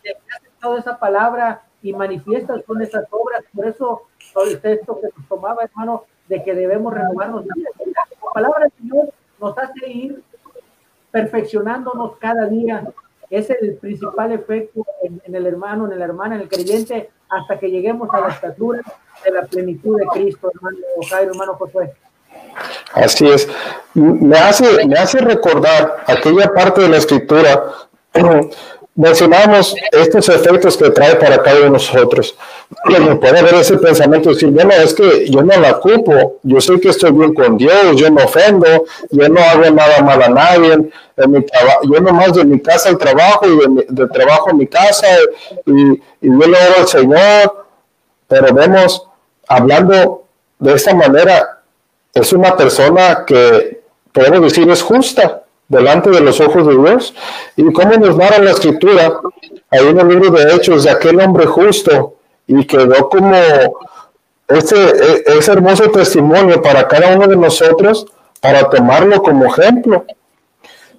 que 0.02 0.10
ha 0.10 0.60
toda 0.60 0.80
esa 0.80 0.98
palabra 0.98 1.62
y 1.86 1.92
manifiesta 1.92 2.60
con 2.62 2.82
esas 2.82 3.04
obras. 3.10 3.44
Por 3.54 3.66
eso, 3.66 4.02
todo 4.34 4.44
el 4.44 4.60
texto 4.60 5.00
que 5.00 5.08
nos 5.16 5.28
tomaba, 5.28 5.62
hermano, 5.62 6.04
de 6.28 6.42
que 6.42 6.54
debemos 6.54 6.92
renovarnos. 6.92 7.44
La 7.46 8.32
palabra 8.34 8.68
Señor 8.78 9.10
nos 9.40 9.56
hace 9.56 9.88
ir 9.88 10.22
perfeccionándonos 11.12 12.16
cada 12.16 12.46
día. 12.46 12.88
Es 13.30 13.50
el 13.50 13.76
principal 13.76 14.32
efecto 14.32 14.84
en, 15.02 15.22
en 15.24 15.34
el 15.34 15.46
hermano, 15.46 15.90
en 15.90 15.98
la 15.98 16.04
hermana, 16.04 16.34
en 16.34 16.42
el 16.42 16.48
creyente, 16.48 17.10
hasta 17.28 17.58
que 17.58 17.70
lleguemos 17.70 18.08
a 18.12 18.20
la 18.20 18.28
estatura 18.28 18.82
de 19.24 19.30
la 19.30 19.42
plenitud 19.42 19.98
de 19.98 20.06
Cristo, 20.06 20.50
hermano 20.52 20.78
Jairo, 21.08 21.30
hermano 21.32 21.54
Josué. 21.54 21.92
Así 22.94 23.28
es. 23.28 23.48
Me 23.94 24.36
hace, 24.38 24.86
me 24.86 24.98
hace 24.98 25.18
recordar 25.18 26.04
aquella 26.06 26.52
parte 26.52 26.82
de 26.82 26.88
la 26.88 26.96
escritura. 26.96 27.72
Mencionamos 28.96 29.74
estos 29.92 30.26
efectos 30.30 30.74
que 30.74 30.88
trae 30.88 31.16
para 31.16 31.42
cada 31.42 31.56
uno 31.56 31.64
de 31.64 31.70
nosotros. 31.72 32.34
Puede 32.82 33.38
haber 33.38 33.56
ese 33.56 33.76
pensamiento 33.76 34.30
de 34.30 34.34
decir, 34.36 34.48
bueno, 34.48 34.72
es 34.72 34.94
que 34.94 35.30
yo 35.30 35.42
no 35.42 35.54
la 35.60 35.72
ocupo, 35.72 36.38
yo 36.42 36.58
sé 36.62 36.80
que 36.80 36.88
estoy 36.88 37.12
bien 37.12 37.34
con 37.34 37.58
Dios, 37.58 37.94
yo 37.96 38.10
no 38.10 38.24
ofendo, 38.24 38.66
yo 39.10 39.28
no 39.28 39.38
hago 39.38 39.70
nada 39.70 40.00
mal 40.00 40.22
a 40.22 40.28
nadie, 40.30 40.72
en 41.18 41.30
mi 41.30 41.44
yo 41.84 42.00
nomás 42.00 42.32
de 42.32 42.44
mi 42.46 42.58
casa 42.58 42.88
al 42.88 42.96
trabajo 42.96 43.46
y 43.46 43.84
de, 43.86 44.08
trabajo 44.08 44.48
a 44.50 44.54
mi 44.54 44.66
casa 44.66 45.06
y, 45.66 45.72
y 45.72 46.00
yo 46.22 46.46
le 46.46 46.56
oro 46.56 46.80
al 46.80 46.88
Señor, 46.88 47.66
pero 48.26 48.54
vemos, 48.54 49.06
hablando 49.46 50.24
de 50.58 50.72
esta 50.72 50.94
manera, 50.94 51.60
es 52.14 52.32
una 52.32 52.56
persona 52.56 53.24
que 53.26 53.82
podemos 54.10 54.40
decir 54.40 54.70
es 54.70 54.80
justa 54.80 55.42
delante 55.68 56.10
de 56.10 56.20
los 56.20 56.40
ojos 56.40 56.66
de 56.66 56.74
Dios. 56.74 57.14
Y 57.56 57.72
como 57.72 57.92
nos 57.94 58.16
narra 58.16 58.38
la 58.38 58.50
escritura, 58.50 59.20
hay 59.70 59.84
un 59.84 60.08
libro 60.08 60.30
de 60.30 60.54
Hechos 60.54 60.84
de 60.84 60.90
aquel 60.90 61.20
hombre 61.20 61.46
justo 61.46 62.14
y 62.46 62.64
quedó 62.64 63.08
como 63.08 63.34
ese, 64.48 64.76
e, 64.76 65.38
ese 65.38 65.52
hermoso 65.52 65.90
testimonio 65.90 66.62
para 66.62 66.86
cada 66.86 67.16
uno 67.16 67.26
de 67.26 67.36
nosotros 67.36 68.06
para 68.40 68.68
tomarlo 68.68 69.22
como 69.22 69.46
ejemplo. 69.46 70.04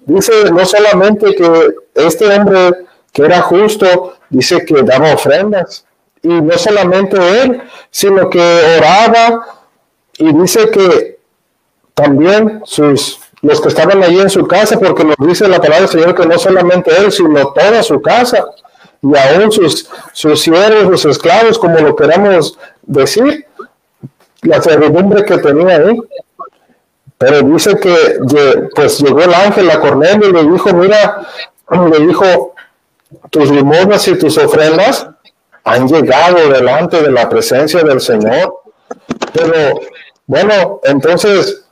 Dice 0.04 0.50
no 0.50 0.64
solamente 0.64 1.34
que 1.34 1.74
este 1.94 2.26
hombre 2.26 2.86
que 3.12 3.22
era 3.24 3.40
justo, 3.42 4.14
dice 4.28 4.64
que 4.64 4.82
daba 4.82 5.14
ofrendas, 5.14 5.84
y 6.22 6.28
no 6.28 6.56
solamente 6.58 7.16
él, 7.42 7.62
sino 7.90 8.28
que 8.28 8.40
oraba 8.78 9.46
y 10.18 10.32
dice 10.32 10.70
que 10.70 11.18
también 11.94 12.62
sus, 12.64 13.20
los 13.42 13.60
que 13.60 13.68
estaban 13.68 14.02
allí 14.02 14.20
en 14.20 14.30
su 14.30 14.46
casa, 14.46 14.78
porque 14.78 15.04
nos 15.04 15.16
dice 15.18 15.46
la 15.48 15.58
palabra 15.58 15.80
del 15.80 15.88
Señor 15.88 16.14
que 16.14 16.26
no 16.26 16.38
solamente 16.38 16.90
él, 16.96 17.12
sino 17.12 17.52
toda 17.52 17.82
su 17.82 18.00
casa, 18.00 18.44
y 19.00 19.16
aún 19.16 19.52
sus, 19.52 19.88
sus 20.12 20.40
siervos, 20.40 21.00
sus 21.00 21.12
esclavos, 21.12 21.58
como 21.58 21.78
lo 21.78 21.94
queramos 21.94 22.58
decir, 22.82 23.46
la 24.42 24.60
servidumbre 24.60 25.24
que 25.24 25.38
tenía 25.38 25.76
ahí. 25.76 26.00
Pero 27.16 27.42
dice 27.42 27.76
que 27.78 28.68
pues 28.74 29.00
llegó 29.00 29.20
el 29.22 29.34
ángel 29.34 29.70
a 29.70 29.80
Cornelio 29.80 30.28
y 30.28 30.32
le 30.32 30.52
dijo, 30.52 30.72
mira, 30.72 31.26
le 31.70 32.06
dijo, 32.06 32.54
tus 33.30 33.50
limosnas 33.50 34.06
y 34.08 34.18
tus 34.18 34.38
ofrendas 34.38 35.08
han 35.64 35.88
llegado 35.88 36.48
delante 36.48 37.02
de 37.02 37.10
la 37.10 37.28
presencia 37.28 37.82
del 37.82 38.00
Señor. 38.00 38.60
Pero 39.32 39.80
bueno, 40.26 40.80
entonces, 40.84 41.64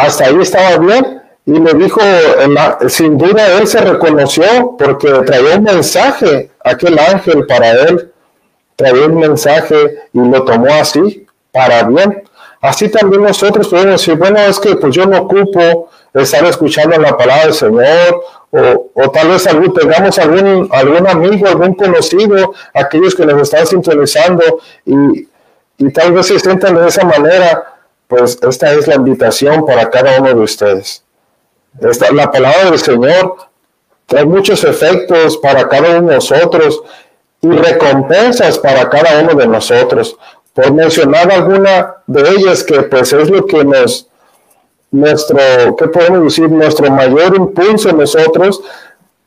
hasta 0.00 0.26
ahí 0.26 0.36
estaba 0.40 0.78
bien. 0.78 1.22
Y 1.46 1.58
me 1.58 1.72
dijo, 1.72 2.00
sin 2.88 3.18
duda 3.18 3.58
él 3.58 3.66
se 3.66 3.80
reconoció 3.80 4.76
porque 4.78 5.10
traía 5.26 5.56
un 5.56 5.64
mensaje, 5.64 6.50
aquel 6.62 6.98
ángel 6.98 7.46
para 7.46 7.70
él, 7.70 8.12
traía 8.76 9.06
un 9.06 9.16
mensaje 9.18 9.74
y 10.12 10.20
lo 10.20 10.44
tomó 10.44 10.68
así, 10.74 11.26
para 11.50 11.82
bien. 11.84 12.22
Así 12.60 12.88
también 12.88 13.22
nosotros 13.22 13.68
podemos 13.68 13.92
decir, 13.92 14.16
bueno, 14.16 14.38
es 14.38 14.60
que 14.60 14.76
pues 14.76 14.94
yo 14.94 15.06
no 15.06 15.22
ocupo 15.22 15.88
estar 16.12 16.44
escuchando 16.44 16.96
la 16.98 17.16
palabra 17.16 17.44
del 17.44 17.54
Señor, 17.54 18.22
o, 18.50 18.90
o 18.94 19.10
tal 19.10 19.28
vez 19.28 19.46
algún, 19.46 19.72
algún, 19.78 20.68
algún 20.72 21.06
amigo, 21.06 21.46
algún 21.46 21.74
conocido, 21.74 22.52
aquellos 22.74 23.14
que 23.14 23.24
nos 23.24 23.42
están 23.42 23.66
sintonizando 23.66 24.60
y, 24.84 25.28
y 25.78 25.90
tal 25.92 26.12
vez 26.12 26.26
se 26.26 26.38
sientan 26.38 26.74
de 26.74 26.88
esa 26.88 27.04
manera, 27.04 27.79
pues 28.10 28.38
esta 28.42 28.72
es 28.72 28.88
la 28.88 28.96
invitación 28.96 29.64
para 29.64 29.88
cada 29.88 30.20
uno 30.20 30.30
de 30.30 30.40
ustedes. 30.40 31.04
Esta, 31.80 32.12
la 32.12 32.28
palabra 32.28 32.70
del 32.70 32.78
Señor 32.80 33.36
trae 34.06 34.24
muchos 34.24 34.64
efectos 34.64 35.38
para 35.38 35.68
cada 35.68 36.00
uno 36.00 36.08
de 36.08 36.16
nosotros 36.16 36.82
y 37.40 37.48
recompensas 37.48 38.58
para 38.58 38.90
cada 38.90 39.20
uno 39.20 39.34
de 39.34 39.46
nosotros. 39.46 40.18
Por 40.52 40.72
mencionar 40.72 41.30
alguna 41.30 41.94
de 42.08 42.28
ellas 42.30 42.64
que 42.64 42.82
pues 42.82 43.12
es 43.12 43.30
lo 43.30 43.46
que 43.46 43.64
nos, 43.64 44.08
nuestro, 44.90 45.38
¿qué 45.78 45.86
podemos 45.86 46.24
decir? 46.24 46.50
Nuestro 46.50 46.90
mayor 46.90 47.36
impulso 47.36 47.92
nosotros 47.92 48.60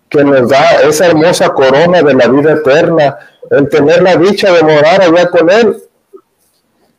que 0.09 0.25
nos 0.25 0.49
da 0.49 0.81
esa 0.81 1.05
hermosa 1.05 1.53
corona 1.53 2.01
de 2.01 2.13
la 2.15 2.27
vida 2.27 2.51
eterna, 2.51 3.17
el 3.49 3.69
tener 3.69 4.03
la 4.03 4.17
dicha 4.17 4.51
de 4.51 4.61
morar 4.61 5.01
allá 5.01 5.29
con 5.29 5.49
Él 5.49 5.83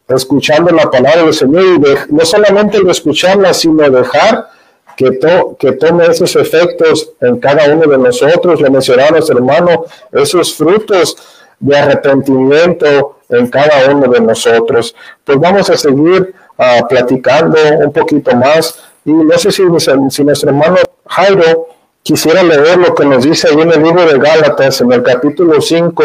escuchando 0.08 0.70
la 0.70 0.90
palabra 0.90 1.22
del 1.22 1.34
Señor 1.34 1.64
y 1.64 2.12
no 2.12 2.24
solamente 2.24 2.78
escucharla, 2.88 3.54
sino 3.54 3.88
dejar 3.88 4.48
que, 4.96 5.18
que 5.58 5.72
tome 5.72 6.06
esos 6.06 6.36
efectos 6.36 7.12
en 7.20 7.38
cada 7.38 7.72
uno 7.72 7.86
de 7.86 7.98
nosotros, 7.98 8.60
le 8.60 8.70
mencionaba 8.70 9.10
nuestro 9.12 9.38
hermano, 9.38 9.84
esos 10.12 10.54
frutos 10.54 11.16
de 11.58 11.76
arrepentimiento 11.76 13.18
en 13.28 13.46
cada 13.48 13.90
uno 13.90 14.06
de 14.08 14.20
nosotros. 14.20 14.94
Pues 15.24 15.38
vamos 15.38 15.70
a 15.70 15.76
seguir 15.76 16.34
uh, 16.58 16.86
platicando 16.86 17.58
un 17.80 17.92
poquito 17.92 18.34
más 18.36 18.78
y 19.04 19.12
no 19.12 19.38
sé 19.38 19.50
si, 19.50 19.62
si 20.10 20.24
nuestro 20.24 20.50
hermano 20.50 20.76
Jairo 21.06 21.68
quisiera 22.02 22.42
leer 22.42 22.78
lo 22.78 22.94
que 22.94 23.04
nos 23.04 23.24
dice 23.24 23.48
ahí 23.48 23.60
en 23.60 23.72
el 23.72 23.82
libro 23.82 24.04
de 24.04 24.18
Gálatas, 24.18 24.80
en 24.80 24.92
el 24.92 25.02
capítulo 25.02 25.60
5, 25.60 26.02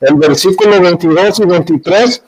el 0.00 0.14
versículo 0.14 0.80
22 0.80 1.40
y 1.40 1.44
23 1.44 2.22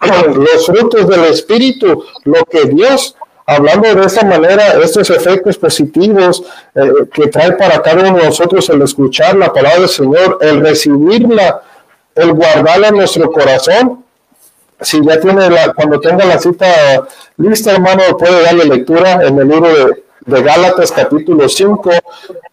los 0.00 0.66
frutos 0.66 1.08
del 1.08 1.24
Espíritu, 1.24 2.04
lo 2.24 2.44
que 2.44 2.66
Dios, 2.66 3.16
hablando 3.46 3.94
de 3.94 4.06
esta 4.06 4.24
manera, 4.24 4.74
estos 4.82 5.10
efectos 5.10 5.56
positivos 5.58 6.42
eh, 6.74 6.90
que 7.12 7.28
trae 7.28 7.52
para 7.52 7.80
cada 7.82 8.08
uno 8.08 8.18
de 8.18 8.26
nosotros 8.26 8.68
el 8.70 8.82
escuchar 8.82 9.36
la 9.36 9.52
palabra 9.52 9.80
del 9.80 9.88
Señor, 9.88 10.38
el 10.40 10.60
recibirla, 10.60 11.62
el 12.14 12.32
guardarla 12.32 12.88
en 12.88 12.96
nuestro 12.96 13.30
corazón. 13.30 14.04
Si 14.80 15.00
ya 15.04 15.18
tiene 15.20 15.48
la, 15.48 15.72
cuando 15.72 16.00
tenga 16.00 16.24
la 16.24 16.38
cita 16.38 17.06
lista, 17.36 17.72
hermano, 17.72 18.02
puede 18.18 18.42
darle 18.42 18.64
lectura 18.64 19.24
en 19.24 19.38
el 19.38 19.48
libro 19.48 19.68
de, 19.68 20.04
de 20.26 20.42
Gálatas, 20.42 20.92
capítulo 20.92 21.48
5, 21.48 21.90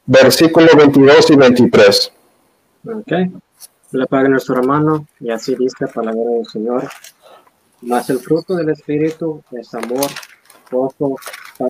versículo 0.05 0.67
22 0.77 1.29
y 1.31 1.35
23. 1.35 2.11
Ok. 2.85 3.11
Le 3.91 4.05
pague 4.07 4.29
nuestro 4.29 4.55
hermano 4.55 5.05
y 5.19 5.31
así 5.31 5.55
dice 5.55 5.75
la 5.81 5.87
palabra 5.87 6.21
del 6.21 6.45
Señor. 6.45 6.89
Mas 7.81 8.09
el 8.09 8.19
fruto 8.19 8.55
del 8.55 8.69
Espíritu 8.69 9.43
es 9.51 9.73
amor, 9.73 10.07
gozo, 10.69 11.15
paz, 11.57 11.69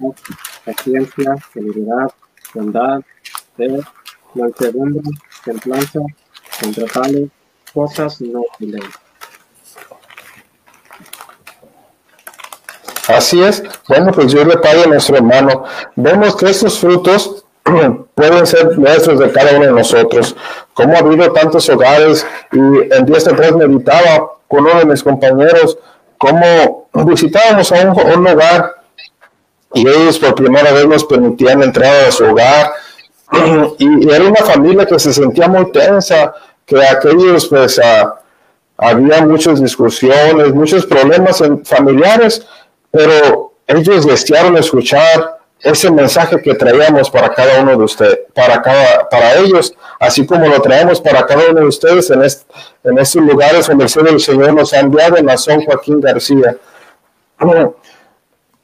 paciencia, 0.66 1.36
fidelidad, 1.52 2.12
bondad, 2.54 3.02
fe, 3.56 3.80
mansedumbre, 4.34 5.02
templanza, 5.44 6.00
contra 6.60 6.86
tales 6.88 7.30
cosas 7.74 8.20
no 8.22 8.44
ley. 8.60 8.82
Así 13.08 13.42
es. 13.42 13.64
Bueno, 13.88 14.12
pues 14.12 14.32
Dios 14.32 14.48
le 14.48 14.58
pague 14.58 14.84
a 14.84 14.88
nuestro 14.88 15.18
hermano. 15.18 15.64
Vemos 15.96 16.36
que 16.36 16.50
estos 16.50 16.80
frutos 16.80 17.46
pueden 18.16 18.46
ser 18.46 18.78
nuestros 18.78 19.20
de 19.20 19.32
cada 19.32 19.58
uno 19.58 19.66
de 19.66 19.72
nosotros. 19.72 20.36
Como 20.74 20.96
ha 20.96 21.00
habido 21.00 21.32
tantos 21.34 21.68
hogares 21.70 22.26
y 22.52 22.58
en 22.58 23.06
días 23.06 23.28
atrás 23.28 23.54
meditaba 23.54 24.32
con 24.48 24.66
uno 24.66 24.80
de 24.80 24.86
mis 24.86 25.04
compañeros 25.04 25.78
cómo 26.22 26.88
visitábamos 26.94 27.72
a 27.72 27.82
un, 27.82 28.28
hogar 28.28 28.76
y 29.74 29.88
ellos 29.88 30.20
por 30.20 30.36
primera 30.36 30.72
vez 30.72 30.86
nos 30.86 31.04
permitían 31.04 31.64
entrar 31.64 32.06
a 32.06 32.12
su 32.12 32.26
hogar. 32.26 32.74
Y, 33.80 34.08
era 34.08 34.26
una 34.26 34.46
familia 34.46 34.86
que 34.86 35.00
se 35.00 35.14
sentía 35.14 35.48
muy 35.48 35.72
tensa, 35.72 36.36
que 36.64 36.86
aquellos 36.86 37.48
pues 37.48 37.80
ah, 37.84 38.20
había 38.78 39.26
muchas 39.26 39.60
discusiones, 39.60 40.54
muchos 40.54 40.86
problemas 40.86 41.42
familiares, 41.64 42.46
pero 42.92 43.54
ellos 43.66 44.06
desearon 44.06 44.58
escuchar 44.58 45.40
ese 45.64 45.92
mensaje 45.92 46.42
que 46.42 46.56
traíamos 46.56 47.10
para 47.10 47.30
cada 47.34 47.62
uno 47.62 47.78
de 47.78 47.84
ustedes, 47.84 48.20
para, 48.34 48.62
cada, 48.62 49.08
para 49.10 49.36
ellos, 49.36 49.74
así 50.00 50.26
como 50.26 50.48
lo 50.48 50.62
traemos 50.62 51.00
para 51.00 51.26
cada 51.26 51.50
uno 51.50 51.62
de 51.62 51.68
ustedes 51.68 52.10
en, 52.10 52.22
en 52.22 52.98
estos 53.00 53.22
lugares 53.22 53.68
donde 53.68 53.86
el 53.86 54.20
Señor 54.20 54.54
nos 54.54 54.74
ha 54.74 54.80
enviado 54.80 55.18
en 55.18 55.26
la 55.26 55.38
San 55.38 55.62
Joaquín 55.64 56.02
García. 56.02 56.58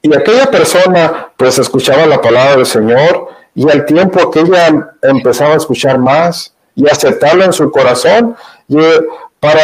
Y 0.00 0.14
aquella 0.14 0.48
persona 0.48 1.32
pues 1.36 1.58
escuchaba 1.58 2.06
la 2.06 2.20
palabra 2.20 2.54
del 2.54 2.66
Señor 2.66 3.30
y 3.52 3.68
al 3.68 3.84
tiempo 3.84 4.30
que 4.30 4.38
ella 4.38 4.92
empezaba 5.02 5.54
a 5.54 5.56
escuchar 5.56 5.98
más 5.98 6.54
y 6.76 6.88
aceptarlo 6.88 7.42
en 7.42 7.52
su 7.52 7.68
corazón, 7.72 8.36
y 8.68 8.78
para, 9.40 9.60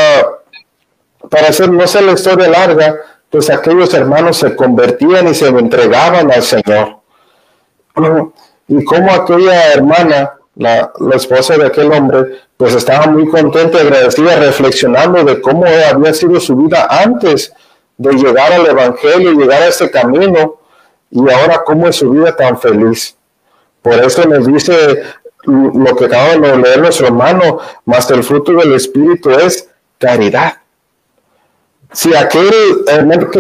para 1.31 1.49
hacer, 1.49 1.71
no 1.71 1.87
sé 1.87 2.03
la 2.03 2.13
historia 2.13 2.49
larga, 2.49 2.97
pues 3.31 3.49
aquellos 3.51 3.95
hermanos 3.95 4.39
se 4.39 4.57
convertían 4.57 5.29
y 5.29 5.35
se 5.35 5.47
entregaban 5.47 6.33
al 6.33 6.43
Señor. 6.43 7.04
Y 8.67 8.85
como 8.85 9.13
aquella 9.13 9.73
hermana, 9.73 10.35
la, 10.57 10.91
esposa 11.15 11.57
de 11.57 11.67
aquel 11.67 11.93
hombre, 11.93 12.41
pues 12.57 12.75
estaba 12.75 13.07
muy 13.07 13.29
contenta 13.29 13.79
y 13.79 13.83
agradecida, 13.83 14.37
reflexionando 14.37 15.25
de 15.25 15.41
cómo 15.41 15.65
había 15.67 16.15
sido 16.15 16.41
su 16.41 16.57
vida 16.57 16.87
antes 16.89 17.53
de 17.97 18.13
llegar 18.13 18.53
al 18.53 18.67
Evangelio, 18.67 19.33
llegar 19.33 19.63
a 19.63 19.69
este 19.69 19.91
camino, 19.91 20.57
y 21.11 21.21
ahora 21.31 21.63
cómo 21.65 21.89
es 21.89 21.97
su 21.97 22.11
vida 22.11 22.35
tan 22.35 22.59
feliz. 22.59 23.17
Por 23.83 23.95
eso 23.95 24.25
nos 24.25 24.47
dice 24.47 25.03
lo 25.45 25.97
que 25.97 26.07
acaba 26.07 26.37
de 26.37 26.57
leer 26.57 26.81
nuestro 26.81 27.07
hermano, 27.07 27.59
más 27.85 28.11
el 28.11 28.25
fruto 28.25 28.53
del 28.53 28.75
Espíritu 28.75 29.31
es 29.31 29.69
caridad. 29.99 30.55
Si 31.95 32.13
aquel, 32.15 32.85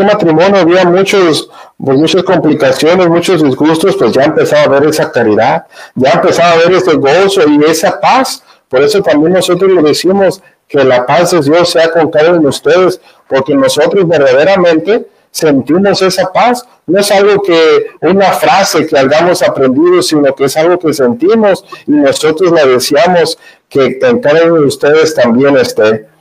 matrimonio 0.06 0.60
había 0.60 0.84
muchos, 0.84 1.50
pues, 1.76 1.98
muchas 1.98 2.22
complicaciones, 2.22 3.08
muchos 3.08 3.42
disgustos, 3.42 3.96
pues 3.96 4.12
ya 4.12 4.24
empezaba 4.24 4.62
a 4.62 4.80
ver 4.80 4.88
esa 4.88 5.10
caridad, 5.10 5.66
ya 5.96 6.10
empezaba 6.12 6.52
a 6.52 6.56
ver 6.58 6.72
ese 6.72 6.94
gozo 6.94 7.42
y 7.48 7.64
esa 7.64 8.00
paz. 8.00 8.44
Por 8.68 8.82
eso 8.82 9.02
también 9.02 9.32
nosotros 9.32 9.70
le 9.72 9.82
decimos 9.82 10.40
que 10.68 10.84
la 10.84 11.04
paz 11.04 11.32
de 11.32 11.40
Dios 11.40 11.68
sea 11.68 11.90
con 11.90 12.10
cada 12.10 12.30
uno 12.30 12.42
de 12.42 12.46
ustedes, 12.46 13.00
porque 13.28 13.56
nosotros 13.56 14.06
verdaderamente 14.06 15.08
sentimos 15.32 16.00
esa 16.00 16.32
paz. 16.32 16.64
No 16.86 17.00
es 17.00 17.10
algo 17.10 17.42
que 17.42 17.86
una 18.02 18.32
frase 18.32 18.86
que 18.86 18.96
hayamos 18.96 19.42
aprendido, 19.42 20.00
sino 20.00 20.32
que 20.32 20.44
es 20.44 20.56
algo 20.56 20.78
que 20.78 20.94
sentimos 20.94 21.64
y 21.88 21.92
nosotros 21.92 22.52
la 22.52 22.64
deseamos 22.66 23.36
que 23.68 23.98
en 24.00 24.20
cada 24.20 24.44
uno 24.44 24.60
de 24.60 24.66
ustedes 24.66 25.12
también 25.12 25.56
esté. 25.56 26.13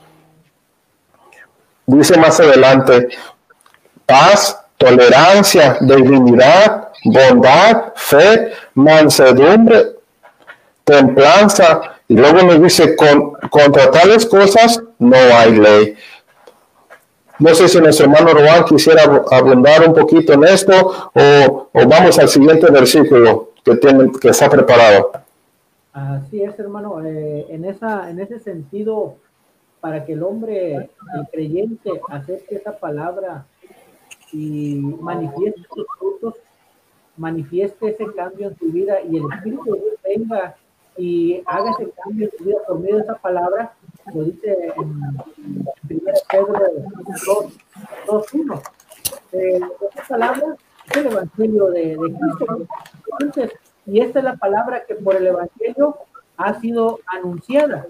Dice 1.86 2.18
más 2.18 2.40
adelante, 2.40 3.08
paz, 4.06 4.58
tolerancia, 4.78 5.76
dignidad, 5.80 6.88
bondad, 7.04 7.92
fe, 7.94 8.52
mansedumbre, 8.74 9.96
templanza. 10.84 11.80
Y 12.08 12.16
luego 12.16 12.42
nos 12.42 12.62
dice, 12.62 12.96
con, 12.96 13.32
contra 13.50 13.90
tales 13.90 14.26
cosas 14.26 14.82
no 14.98 15.16
hay 15.16 15.56
ley. 15.56 15.96
No 17.38 17.54
sé 17.54 17.68
si 17.68 17.80
nuestro 17.80 18.06
hermano 18.06 18.32
Roán 18.32 18.64
quisiera 18.64 19.02
abundar 19.30 19.88
un 19.88 19.94
poquito 19.94 20.34
en 20.34 20.44
esto 20.44 21.10
o, 21.12 21.68
vamos 21.72 22.18
al 22.18 22.28
siguiente 22.28 22.70
versículo 22.70 23.50
que, 23.64 23.76
tiene, 23.76 24.10
que 24.20 24.28
está 24.28 24.48
preparado. 24.48 25.10
Así 25.92 26.42
es, 26.42 26.58
hermano. 26.58 27.04
Eh, 27.04 27.46
en, 27.50 27.64
esa, 27.64 28.08
en 28.08 28.20
ese 28.20 28.38
sentido, 28.38 29.16
para 29.84 30.02
que 30.06 30.14
el 30.14 30.22
hombre, 30.22 30.76
el 30.76 31.28
creyente, 31.30 31.90
acepte 32.08 32.56
esa 32.56 32.78
palabra 32.78 33.44
y 34.32 34.76
manifieste 34.76 35.60
sus 35.74 35.84
frutos, 35.98 36.36
manifieste 37.18 37.90
ese 37.90 38.06
cambio 38.14 38.48
en 38.48 38.58
su 38.58 38.64
vida 38.72 39.02
y 39.02 39.18
el 39.18 39.24
Espíritu 39.30 39.64
de 39.64 39.80
Dios 39.80 39.94
venga 40.02 40.56
y 40.96 41.42
haga 41.44 41.72
ese 41.72 41.90
cambio 42.02 42.30
en 42.32 42.38
su 42.38 42.44
vida 42.44 42.56
por 42.66 42.80
medio 42.80 42.96
de 42.96 43.02
esa 43.02 43.16
palabra, 43.16 43.74
lo 44.14 44.24
dice 44.24 44.72
en 44.74 44.82
1 44.82 46.12
Pedro 46.30 46.54
2.1. 48.06 48.62
Eh, 49.32 49.60
esa 49.92 50.08
palabra 50.08 50.56
es 50.88 50.96
el 50.96 51.06
Evangelio 51.08 51.66
de, 51.66 51.88
de 51.88 51.96
Cristo. 51.96 52.66
Entonces, 53.20 53.52
y 53.84 54.00
esta 54.00 54.20
es 54.20 54.24
la 54.24 54.36
palabra 54.36 54.86
que 54.86 54.94
por 54.94 55.14
el 55.14 55.26
Evangelio 55.26 55.98
ha 56.38 56.58
sido 56.58 57.00
anunciada. 57.06 57.86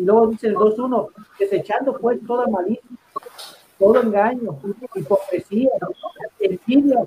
Y 0.00 0.04
luego 0.04 0.28
dice 0.28 0.46
el 0.46 0.54
2.1, 0.54 1.08
desechando 1.38 1.92
pues 1.98 2.18
toda 2.26 2.46
malicia, 2.46 2.88
todo 3.78 4.00
engaño, 4.00 4.58
hipocresía, 4.94 5.68
envidia 6.38 7.04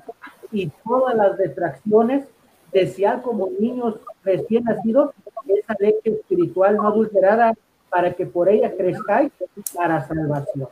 y 0.51 0.69
todas 0.85 1.15
las 1.15 1.35
distracciones, 1.39 2.25
desear 2.71 3.23
como 3.23 3.49
niños 3.59 3.95
recién 4.23 4.65
nacidos 4.65 5.09
esa 5.47 5.75
leche 5.79 6.11
espiritual 6.11 6.75
no 6.75 6.87
adulterada 6.87 7.53
para 7.89 8.13
que 8.13 8.27
por 8.27 8.47
ella 8.47 8.71
crezcáis 8.75 9.31
para 9.75 10.07
salvación. 10.07 10.67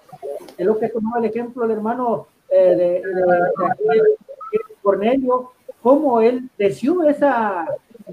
Es 0.57 0.65
lo 0.65 0.77
que 0.77 0.89
tomaba 0.89 1.19
el 1.19 1.25
ejemplo 1.25 1.65
el 1.65 1.71
hermano 1.71 2.27
eh, 2.49 3.01
de, 3.03 3.03
Cornelio, 4.83 5.53
cómo 5.81 6.21
él 6.21 6.49
deseó 6.57 7.03
esa, 7.03 7.65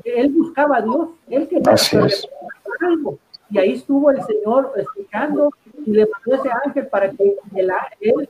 él 0.03 0.33
buscaba 0.33 0.79
a 0.79 0.83
Dios, 0.83 1.09
él 1.29 1.47
quería 1.47 1.75
algo 2.81 3.19
y 3.51 3.59
ahí 3.59 3.73
estuvo 3.75 4.11
el 4.11 4.23
Señor 4.25 4.73
explicando 4.77 5.51
y 5.87 5.93
le 5.93 6.07
mandó 6.07 6.43
ese 6.43 6.55
ángel 6.65 6.87
para 6.89 7.11
que 7.11 7.37
él, 7.55 8.29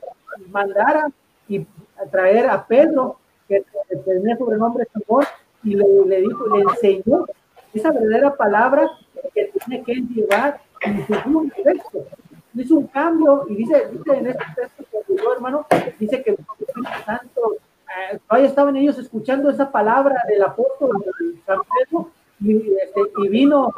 mandara 0.51 1.11
y 1.47 1.65
traer 2.11 2.49
a 2.49 2.65
Pedro, 2.65 3.17
que 3.47 3.63
tenía 4.05 4.37
sobrenombre 4.37 4.87
Simón, 4.93 5.25
y 5.63 5.75
le, 5.75 5.85
le, 6.05 6.21
dijo, 6.21 6.47
le 6.55 6.61
enseñó 6.61 7.25
esa 7.73 7.91
verdadera 7.91 8.35
palabra 8.35 8.89
que 9.33 9.51
tiene 9.65 9.83
que 9.83 9.95
llevar 9.95 10.61
y 10.85 11.01
sufrió 11.01 11.39
un 11.39 11.49
texto. 11.49 12.05
Hizo 12.53 12.75
un 12.75 12.87
cambio 12.87 13.45
y 13.49 13.55
dice, 13.55 13.89
dice 13.91 14.17
en 14.17 14.27
este 14.27 14.43
texto 14.55 14.83
que 14.91 15.15
yo, 15.15 15.33
hermano, 15.33 15.65
dice 15.99 16.21
que 16.23 16.31
el 16.31 16.37
Espíritu 16.39 17.03
Santo, 17.05 17.55
eh, 17.55 18.19
todavía 18.27 18.49
estaban 18.49 18.75
ellos 18.77 18.97
escuchando 18.97 19.49
esa 19.49 19.71
palabra 19.71 20.15
del 20.27 20.41
apóstol 20.43 21.03
San 21.45 21.59
Pedro 21.59 22.09
y, 22.41 22.55
este, 22.55 23.01
y 23.23 23.27
vino 23.29 23.73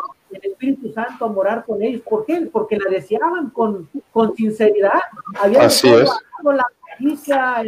Espíritu 0.62 0.94
Santo 0.94 1.25
a 1.25 1.27
morar 1.27 1.65
con 1.65 1.81
ellos. 1.81 2.02
¿Por 2.08 2.25
qué? 2.25 2.48
Porque 2.52 2.77
la 2.77 2.90
deseaban 2.90 3.50
con, 3.50 3.90
con 4.12 4.36
sinceridad. 4.36 5.02
Habían 5.40 5.65
Así 5.65 5.90
es. 5.90 6.10
la 6.44 6.65
malicia, 7.00 7.63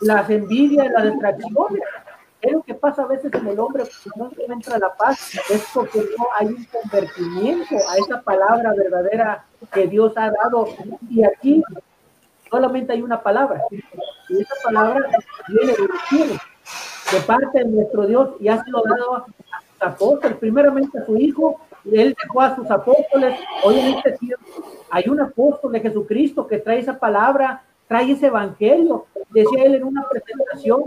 las 0.00 0.30
envidias, 0.30 0.90
las 0.92 1.04
distracciones. 1.04 1.82
Es 2.42 2.52
lo 2.52 2.62
que 2.62 2.74
pasa 2.74 3.04
a 3.04 3.06
veces 3.06 3.32
en 3.32 3.46
el 3.46 3.58
hombre 3.58 3.84
cuando 4.12 4.36
no 4.46 4.54
entra 4.54 4.78
la 4.78 4.94
paz, 4.94 5.34
es 5.48 5.66
porque 5.72 6.00
no 6.18 6.26
hay 6.38 6.48
un 6.48 6.66
convertimiento 6.66 7.74
a 7.88 7.96
esa 7.96 8.20
palabra 8.20 8.74
verdadera 8.76 9.46
que 9.72 9.86
Dios 9.86 10.12
ha 10.16 10.30
dado. 10.30 10.68
Y 11.08 11.24
aquí 11.24 11.62
solamente 12.50 12.92
hay 12.92 13.00
una 13.00 13.22
palabra. 13.22 13.62
Y 14.28 14.42
esa 14.42 14.54
palabra 14.62 15.08
viene 15.48 15.72
del 15.72 15.88
cielo, 16.10 16.34
de 17.12 17.20
parte 17.20 17.58
de 17.60 17.64
nuestro 17.64 18.06
Dios 18.06 18.30
y 18.38 18.48
ha 18.48 18.62
sido 18.62 18.82
dado 18.82 19.16
a 19.16 19.24
sus 19.24 19.34
apóstoles, 19.80 20.36
primeramente 20.36 20.98
a 20.98 21.06
su 21.06 21.16
Hijo 21.16 21.58
él 21.92 22.16
dejó 22.22 22.40
a 22.40 22.56
sus 22.56 22.70
apóstoles. 22.70 23.38
Hoy 23.62 23.78
en 23.78 23.94
este 23.94 24.12
tiempo 24.12 24.44
hay 24.90 25.08
un 25.08 25.20
apóstol 25.20 25.72
de 25.72 25.80
Jesucristo 25.80 26.46
que 26.46 26.58
trae 26.58 26.78
esa 26.78 26.98
palabra, 26.98 27.62
trae 27.86 28.10
ese 28.12 28.26
evangelio. 28.26 29.06
Decía 29.30 29.64
él 29.64 29.76
en 29.76 29.84
una 29.84 30.06
presentación, 30.08 30.84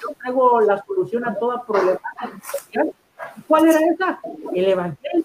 yo 0.00 0.08
traigo 0.20 0.60
la 0.60 0.82
solución 0.84 1.26
a 1.26 1.34
toda 1.34 1.64
problemática 1.64 2.84
¿Cuál 3.46 3.68
era 3.68 3.80
esa? 3.92 4.20
El 4.54 4.66
evangelio. 4.66 5.24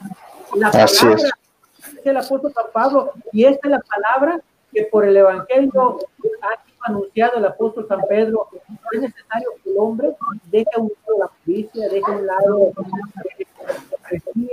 La 0.56 0.72
palabra 0.72 1.16
es 1.16 2.06
el 2.06 2.18
apóstol 2.18 2.54
San 2.54 2.66
Pablo 2.74 3.12
y 3.32 3.46
esta 3.46 3.68
es 3.68 3.72
la 3.72 3.80
palabra 3.80 4.40
que 4.72 4.84
por 4.84 5.06
el 5.06 5.16
evangelio 5.16 6.00
ha 6.42 6.66
sido 6.66 6.78
anunciado 6.82 7.38
el 7.38 7.46
apóstol 7.46 7.88
San 7.88 8.02
Pedro, 8.10 8.48
es 8.92 9.02
necesario 9.02 9.50
que 9.64 9.70
el 9.70 9.76
hombre 9.78 10.16
deje 10.46 10.70
a 10.76 10.80
un 10.80 10.92
lado 11.06 11.20
la 11.20 11.28
justicia, 11.28 11.90
deje 11.90 12.12
a 12.12 12.16
un 12.16 12.28
lado 12.28 12.72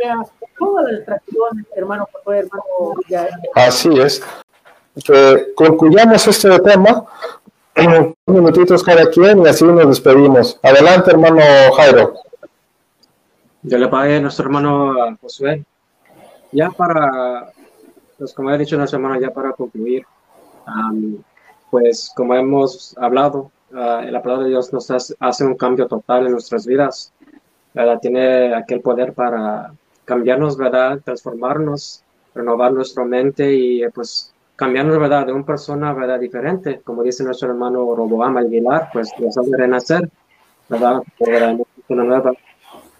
la 0.02 0.26
todas 0.58 0.84
las 0.84 0.96
distracciones, 0.96 1.66
hermano, 1.74 2.08
hermano. 2.26 2.64
Así 3.54 3.88
es. 3.98 4.22
Que 5.04 5.52
concluyamos 5.54 6.26
este 6.26 6.58
tema, 6.60 7.06
unos 7.76 8.14
minutitos 8.26 8.82
cada 8.82 9.08
quien 9.10 9.44
y 9.44 9.48
así 9.48 9.64
nos 9.64 9.88
despedimos. 9.88 10.58
Adelante, 10.62 11.10
hermano 11.10 11.40
Jairo. 11.76 12.14
Yo 13.62 13.78
le 13.78 13.88
pague 13.88 14.16
a 14.16 14.20
nuestro 14.20 14.46
hermano 14.46 15.16
Josué. 15.20 15.64
Ya 16.52 16.70
para, 16.70 17.52
pues 18.18 18.34
como 18.34 18.48
ha 18.48 18.58
dicho 18.58 18.76
nuestro 18.76 18.98
hermano, 18.98 19.20
ya 19.20 19.30
para 19.30 19.52
concluir, 19.52 20.04
pues 21.70 22.12
como 22.14 22.34
hemos 22.34 22.96
hablado, 22.98 23.50
uh, 23.70 24.02
la 24.10 24.20
palabra 24.22 24.44
de 24.44 24.50
Dios 24.50 24.72
nos 24.72 24.90
hace, 24.90 25.44
un 25.44 25.56
cambio 25.56 25.86
total 25.86 26.26
en 26.26 26.32
nuestras 26.32 26.66
vidas. 26.66 27.12
¿Verdad? 27.74 27.98
Tiene 28.00 28.54
aquel 28.54 28.80
poder 28.80 29.12
para 29.12 29.72
cambiarnos, 30.04 30.56
¿verdad? 30.56 31.00
Transformarnos, 31.04 32.02
renovar 32.34 32.72
nuestra 32.72 33.04
mente 33.04 33.52
y 33.52 33.88
pues 33.90 34.32
cambiarnos, 34.56 34.98
¿verdad? 34.98 35.26
De 35.26 35.32
una 35.32 35.46
persona, 35.46 35.92
¿verdad? 35.92 36.18
Diferente, 36.18 36.80
como 36.84 37.02
dice 37.02 37.24
nuestro 37.24 37.48
hermano 37.48 37.94
Roboam 37.94 38.36
Aguilar, 38.36 38.90
pues 38.92 39.10
nos 39.18 39.36
hace 39.38 39.56
renacer, 39.56 40.08
¿verdad? 40.68 41.00
Una 41.88 42.04
nueva. 42.04 42.32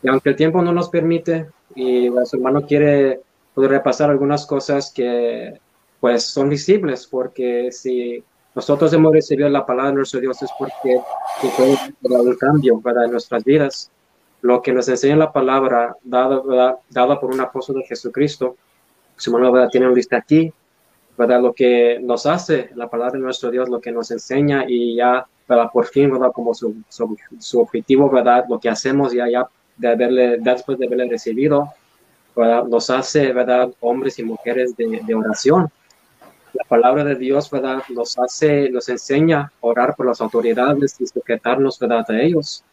Y 0.03 0.09
aunque 0.09 0.31
el 0.31 0.37
tiempo 0.37 0.63
no 0.63 0.73
nos 0.73 0.89
permite 0.89 1.47
y 1.75 2.09
nuestro 2.09 2.39
hermano 2.39 2.67
quiere 2.67 3.21
poder 3.55 3.71
repasar 3.73 4.11
algunas 4.11 4.47
cosas 4.47 4.93
que 4.93 5.61
pues 6.01 6.25
son 6.25 6.49
visibles, 6.49 7.07
porque 7.07 7.71
si 7.71 8.25
nosotros 8.55 8.93
hemos 8.93 9.13
recibido 9.13 9.49
la 9.49 9.67
palabra 9.67 9.91
de 9.91 9.97
nuestro 9.97 10.21
Dios 10.21 10.43
es 10.43 10.51
porque 10.59 10.99
fue 11.57 11.77
un 12.03 12.35
cambio 12.37 12.81
¿verdad? 12.81 13.05
en 13.05 13.13
nuestras 13.13 13.45
vidas. 13.45 13.91
Lo 14.43 14.63
que 14.63 14.73
nos 14.73 14.89
enseña 14.89 15.17
la 15.17 15.33
palabra 15.33 15.97
dada, 16.03 16.79
dada 16.89 17.21
por 17.21 17.31
un 17.33 17.41
apóstol 17.41 17.77
de 17.77 17.87
Jesucristo, 17.87 18.57
su 19.17 19.33
¿verdad? 19.33 19.69
tiene 19.71 19.87
un 19.87 19.95
lista 19.95 20.17
aquí, 20.17 20.53
¿verdad? 21.17 21.43
Lo 21.43 21.53
que 21.53 21.99
nos 22.01 22.25
hace 22.25 22.71
la 22.75 22.89
palabra 22.89 23.13
de 23.13 23.19
nuestro 23.19 23.51
Dios, 23.51 23.69
lo 23.69 23.81
que 23.81 23.93
nos 23.93 24.11
enseña 24.11 24.65
y 24.67 24.97
ya, 24.97 25.27
¿verdad? 25.47 25.71
Por 25.71 25.87
fin, 25.87 26.11
¿verdad? 26.11 26.33
Como 26.33 26.55
su, 26.55 26.75
su, 26.89 27.61
objetivo, 27.61 28.09
¿verdad? 28.09 28.47
Lo 28.49 28.59
que 28.59 28.71
hacemos 28.71 29.13
ya, 29.13 29.29
ya 29.29 29.47
de 29.77 29.89
haberle, 29.89 30.39
después 30.39 30.79
de 30.79 30.87
haberle 30.87 31.11
recibido, 31.11 31.69
¿verdad? 32.35 32.65
Nos 32.65 32.89
hace, 32.89 33.33
¿verdad? 33.35 33.71
Hombres 33.81 34.19
y 34.19 34.23
mujeres 34.23 34.75
de, 34.77 35.15
oración 35.15 35.69
la 36.55 36.65
palabra 36.65 37.05
de 37.05 37.15
Dios, 37.15 37.51
¿verdad? 37.51 37.83
Nos 37.91 38.19
hace, 38.19 38.71
nos 38.71 38.89
enseña 38.89 39.53
orar 39.61 39.95
por 39.95 40.07
las 40.07 40.21
autoridades 40.21 41.01
y 41.01 41.07
sujetarnos, 41.07 41.79
¿verdad? 41.79 42.05
A 42.09 42.21
ellos. 42.21 42.65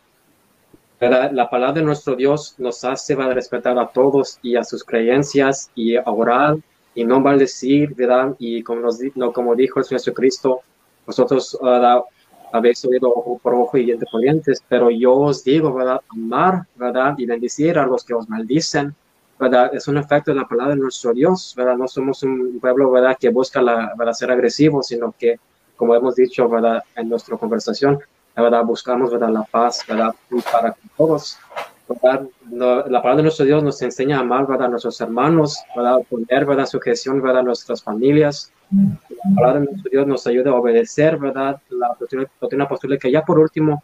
La 0.99 1.47
palabra 1.47 1.73
de 1.73 1.83
nuestro 1.83 2.15
Dios 2.15 2.55
nos 2.57 2.83
hace, 2.83 3.13
¿verdad? 3.13 3.35
Respetar 3.35 3.77
a 3.77 3.87
todos 3.87 4.39
y 4.41 4.55
a 4.55 4.63
sus 4.63 4.83
creencias 4.83 5.69
y 5.75 5.95
a 5.95 6.03
orar 6.05 6.57
y 6.95 7.05
no 7.05 7.19
maldecir, 7.19 7.93
¿verdad? 7.93 8.35
Y 8.39 8.63
como, 8.63 8.81
nos, 8.81 8.99
no, 9.13 9.31
como 9.31 9.53
dijo 9.53 9.77
el 9.77 9.85
Señor 9.85 10.01
Jesucristo, 10.01 10.61
vosotros, 11.05 11.55
¿verdad? 11.61 12.01
Habéis 12.51 12.83
oído 12.83 13.13
ojo 13.13 13.37
por 13.37 13.53
ojo 13.53 13.77
y 13.77 13.85
diente 13.85 14.07
por 14.11 14.21
dientes, 14.21 14.63
pero 14.67 14.89
yo 14.89 15.13
os 15.13 15.43
digo, 15.43 15.71
¿verdad? 15.71 16.01
Amar, 16.09 16.63
¿verdad? 16.75 17.13
Y 17.19 17.27
bendecir 17.27 17.77
a 17.77 17.85
los 17.85 18.03
que 18.03 18.15
os 18.15 18.27
maldicen, 18.27 18.95
¿verdad? 19.39 19.75
Es 19.75 19.87
un 19.87 19.97
efecto 19.97 20.31
de 20.31 20.37
la 20.37 20.47
palabra 20.47 20.73
de 20.73 20.81
nuestro 20.81 21.13
Dios, 21.13 21.53
¿verdad? 21.55 21.77
No 21.77 21.87
somos 21.87 22.23
un 22.23 22.59
pueblo, 22.59 22.89
¿verdad? 22.89 23.15
Que 23.19 23.29
busca 23.29 23.61
la, 23.61 23.93
¿verdad? 23.95 24.13
ser 24.13 24.31
agresivo, 24.31 24.81
sino 24.81 25.13
que, 25.15 25.39
como 25.75 25.93
hemos 25.93 26.15
dicho, 26.15 26.49
¿verdad? 26.49 26.81
En 26.95 27.07
nuestra 27.07 27.37
conversación, 27.37 27.99
¿verdad? 28.43 28.63
Buscamos, 28.63 29.11
¿verdad? 29.11 29.29
La 29.29 29.43
paz, 29.43 29.83
¿verdad? 29.87 30.13
Para 30.51 30.75
todos, 30.95 31.37
¿verdad? 31.87 32.27
la 32.49 33.01
palabra 33.01 33.17
de 33.17 33.23
nuestro 33.23 33.45
Dios 33.45 33.63
nos 33.63 33.81
enseña 33.81 34.17
a 34.17 34.21
amar, 34.21 34.47
¿verdad? 34.47 34.67
A 34.67 34.69
nuestros 34.69 34.99
hermanos, 35.01 35.57
¿verdad? 35.75 35.97
Poner, 36.09 36.45
¿verdad? 36.45 36.65
Sujeción, 36.65 37.21
¿verdad? 37.21 37.39
A 37.39 37.43
nuestras 37.43 37.81
familias. 37.83 38.51
La 38.71 39.35
palabra 39.35 39.59
de 39.59 39.65
nuestro 39.67 39.89
Dios 39.91 40.07
nos 40.07 40.27
ayuda 40.27 40.51
a 40.51 40.55
obedecer, 40.55 41.17
¿verdad? 41.17 41.61
La 41.69 41.95
doctrina 42.39 42.65
apostólica. 42.65 43.09
Ya 43.09 43.23
por 43.23 43.39
último, 43.39 43.83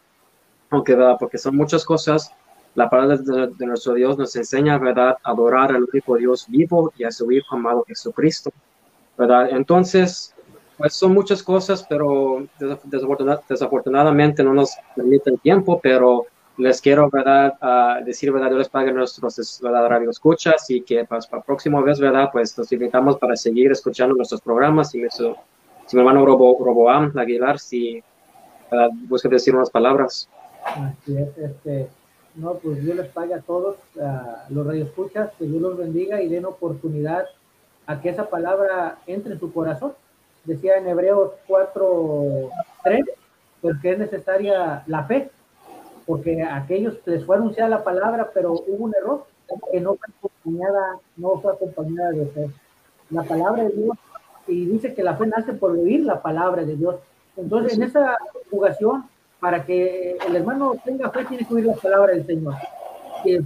aunque, 0.70 0.96
¿verdad? 0.96 1.18
Porque 1.20 1.38
son 1.38 1.56
muchas 1.56 1.86
cosas, 1.86 2.34
la 2.76 2.90
palabra 2.90 3.18
de, 3.18 3.66
nuestro 3.66 3.94
Dios 3.94 4.18
nos 4.18 4.36
enseña, 4.36 4.78
¿verdad?, 4.78 5.18
a 5.24 5.32
adorar 5.32 5.72
al 5.72 5.84
único 5.84 6.16
Dios 6.18 6.46
vivo 6.48 6.92
y 6.98 7.04
a 7.04 7.12
su 7.12 7.32
Hijo 7.32 7.56
amado 7.56 7.86
Jesucristo, 7.88 8.52
¿verdad? 9.18 9.50
Entonces, 9.52 10.34
pues 10.78 10.94
son 10.94 11.14
muchas 11.14 11.44
cosas, 11.44 11.86
pero 11.88 12.46
desafortunadamente 13.48 14.44
no 14.44 14.54
nos 14.54 14.76
permite 14.96 15.30
el 15.30 15.40
tiempo, 15.40 15.80
pero 15.82 16.26
les 16.58 16.82
quiero, 16.82 17.10
¿verdad?, 17.10 17.54
decir, 18.04 18.32
¿verdad?, 18.32 18.50
Dios 18.50 18.60
les 18.60 18.70
pague 18.70 18.92
nuestros, 18.92 19.60
¿verdad?, 19.62 19.88
radio 19.88 20.10
escuchas 20.10 20.70
y 20.70 20.82
que 20.82 21.06
pues, 21.06 21.28
para 21.28 21.40
la 21.40 21.46
próxima 21.46 21.82
vez, 21.82 22.00
¿verdad?, 22.00 22.30
pues 22.32 22.58
nos 22.58 22.72
invitamos 22.72 23.18
para 23.18 23.36
seguir 23.36 23.72
escuchando 23.72 24.16
nuestros 24.16 24.42
programas 24.42 24.94
y 24.96 25.04
si 25.10 25.96
mi 25.96 26.00
hermano 26.00 26.26
Robo, 26.26 26.58
Roboam 26.64 27.12
Aguilar, 27.18 27.60
si 27.60 28.02
¿verdad? 28.72 28.90
busca 29.08 29.30
decir 29.30 29.56
unas 29.56 29.70
palabras. 29.70 30.30
Así 30.66 31.18
es, 31.18 31.38
este 31.38 31.90
no, 32.36 32.56
pues 32.56 32.84
Dios 32.84 32.96
les 32.96 33.08
pague 33.10 33.34
a 33.34 33.42
todos, 33.42 33.76
a 34.02 34.46
los 34.50 34.66
radioescuchas, 34.66 35.32
que 35.38 35.46
Dios 35.46 35.62
los 35.62 35.78
bendiga 35.78 36.22
y 36.22 36.30
den 36.30 36.46
oportunidad 36.46 37.26
a 37.86 38.02
que 38.02 38.10
esa 38.10 38.30
palabra 38.30 38.98
entre 39.06 39.34
en 39.34 39.40
su 39.40 39.54
corazón. 39.54 39.94
Decía 40.46 40.78
en 40.78 40.88
Hebreos 40.88 41.32
4, 41.48 42.50
3, 42.84 43.06
porque 43.62 43.92
es 43.92 44.00
necesaria 44.00 44.84
la 44.88 45.06
fe, 45.06 45.30
porque 46.06 46.42
a 46.42 46.58
aquellos 46.58 47.00
les 47.06 47.26
fue 47.26 47.38
anunciada 47.38 47.70
la 47.70 47.84
palabra, 47.84 48.30
pero 48.34 48.52
hubo 48.52 48.86
un 48.86 48.94
error, 48.94 49.26
que 49.72 49.80
no 49.80 49.96
fue 49.96 50.08
acompañada, 50.18 51.00
no 51.16 51.40
fue 51.40 51.54
acompañada 51.54 52.12
de 52.12 52.26
fe. 52.28 52.50
La 53.10 53.24
palabra 53.24 53.64
de 53.64 53.70
Dios, 53.70 53.98
y 54.48 54.66
dice 54.66 54.94
que 54.94 55.04
la 55.04 55.16
fe 55.16 55.28
nace 55.28 55.54
por 55.54 55.72
oír 55.72 56.02
la 56.02 56.22
palabra 56.22 56.64
de 56.64 56.76
Dios. 56.76 56.96
Entonces, 57.38 57.78
en 57.78 57.84
esa 57.84 58.18
jugación 58.52 59.06
para 59.40 59.66
que 59.66 60.18
el 60.26 60.36
hermano 60.36 60.76
tenga 60.84 61.10
fe, 61.10 61.26
tiene 61.26 61.46
que 61.46 61.54
oír 61.54 61.66
la 61.66 61.76
palabra 61.76 62.14
del 62.14 62.26
Señor, 62.26 62.56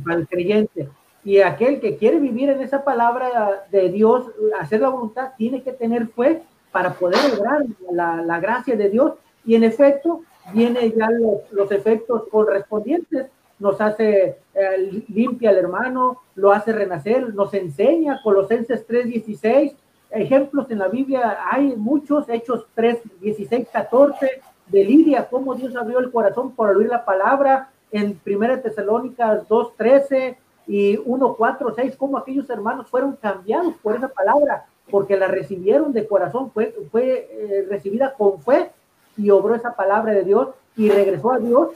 para 0.03 0.19
el 0.19 0.27
creyente. 0.27 0.89
Y 1.23 1.41
aquel 1.41 1.79
que 1.79 1.97
quiere 1.97 2.19
vivir 2.19 2.49
en 2.49 2.61
esa 2.61 2.83
palabra 2.83 3.65
de 3.71 3.89
Dios, 3.89 4.25
hacer 4.59 4.81
la 4.81 4.89
voluntad, 4.89 5.31
tiene 5.37 5.61
que 5.61 5.73
tener 5.73 6.07
fe 6.07 6.41
para 6.71 6.93
poder 6.93 7.17
lograr 7.31 7.63
la, 7.91 8.39
gracia 8.39 8.75
de 8.75 8.89
Dios. 8.89 9.13
Y 9.45 9.55
en 9.55 9.63
efecto, 9.63 10.21
viene 10.53 10.91
ya 10.91 11.09
los, 11.51 11.71
efectos 11.71 12.23
correspondientes. 12.31 13.27
Nos 13.59 13.81
hace 13.81 14.37
eh, 14.53 15.03
limpia 15.07 15.49
al 15.49 15.57
hermano, 15.57 16.21
lo 16.35 16.51
hace 16.51 16.71
renacer, 16.71 17.33
nos 17.33 17.53
enseña, 17.55 18.21
Colosenses 18.21 18.87
3:16, 18.87 19.73
ejemplos 20.11 20.69
en 20.69 20.79
la 20.79 20.87
Biblia 20.87 21.39
hay 21.51 21.75
muchos, 21.75 22.29
Hechos 22.29 22.67
3, 22.75 22.99
16, 23.19 23.67
14, 23.71 24.41
de 24.67 24.83
Lidia, 24.83 25.27
cómo 25.29 25.55
Dios 25.55 25.75
abrió 25.75 25.99
el 25.99 26.11
corazón 26.11 26.51
por 26.51 26.69
oír 26.75 26.89
la 26.89 27.05
palabra 27.05 27.69
en 27.91 28.15
Primera 28.15 28.61
Tesalónicas 28.61 29.47
2.13 29.47 30.35
y 30.67 30.97
1.4.6, 30.97 31.95
cómo 31.95 32.17
aquellos 32.17 32.49
hermanos 32.49 32.87
fueron 32.89 33.15
cambiados 33.15 33.75
por 33.81 33.95
esa 33.95 34.09
palabra, 34.09 34.65
porque 34.89 35.17
la 35.17 35.27
recibieron 35.27 35.93
de 35.93 36.07
corazón, 36.07 36.51
fue, 36.51 36.75
fue 36.91 37.27
eh, 37.31 37.65
recibida 37.69 38.13
con 38.13 38.41
fe 38.41 38.71
y 39.17 39.29
obró 39.29 39.55
esa 39.55 39.75
palabra 39.75 40.13
de 40.13 40.23
Dios 40.23 40.49
y 40.75 40.89
regresó 40.89 41.31
a 41.31 41.39
Dios 41.39 41.69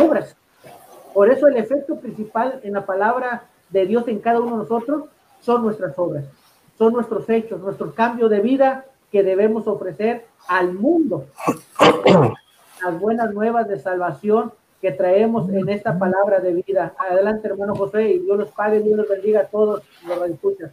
obras. 0.00 0.36
Por 1.12 1.30
eso 1.30 1.48
el 1.48 1.56
efecto 1.56 1.96
principal 1.96 2.60
en 2.62 2.74
la 2.74 2.86
palabra 2.86 3.44
de 3.70 3.86
Dios 3.86 4.06
en 4.08 4.20
cada 4.20 4.40
uno 4.40 4.52
de 4.52 4.62
nosotros 4.62 5.04
son 5.40 5.62
nuestras 5.62 5.98
obras, 5.98 6.24
son 6.78 6.92
nuestros 6.92 7.28
hechos, 7.28 7.60
nuestro 7.60 7.94
cambio 7.94 8.28
de 8.28 8.40
vida 8.40 8.84
que 9.10 9.22
debemos 9.22 9.66
ofrecer 9.66 10.26
al 10.48 10.72
mundo. 10.72 11.26
Las 12.84 12.98
buenas 13.00 13.34
nuevas 13.34 13.68
de 13.68 13.78
salvación 13.78 14.52
que 14.80 14.92
traemos 14.92 15.50
en 15.50 15.68
esta 15.68 15.98
palabra 15.98 16.40
de 16.40 16.54
vida. 16.54 16.94
Adelante, 16.96 17.48
hermano 17.48 17.74
José, 17.74 18.10
y 18.10 18.18
Dios 18.20 18.38
los 18.38 18.48
pague, 18.50 18.80
Dios 18.80 18.96
los 18.96 19.08
bendiga 19.08 19.40
a 19.40 19.46
todos 19.46 19.82
los 20.06 20.30
escuchan. 20.30 20.72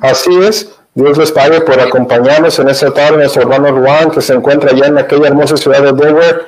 Así 0.00 0.36
es, 0.42 0.74
Dios 0.94 1.16
les 1.16 1.32
pague 1.32 1.60
por 1.60 1.78
acompañarnos 1.80 2.58
en 2.58 2.68
esta 2.68 2.92
tarde, 2.92 3.18
nuestro 3.18 3.42
hermano 3.42 3.80
Juan, 3.80 4.10
que 4.10 4.20
se 4.20 4.34
encuentra 4.34 4.70
allá 4.70 4.86
en 4.86 4.98
aquella 4.98 5.28
hermosa 5.28 5.56
ciudad 5.56 5.82
de 5.82 5.92
Delaware, 5.92 6.46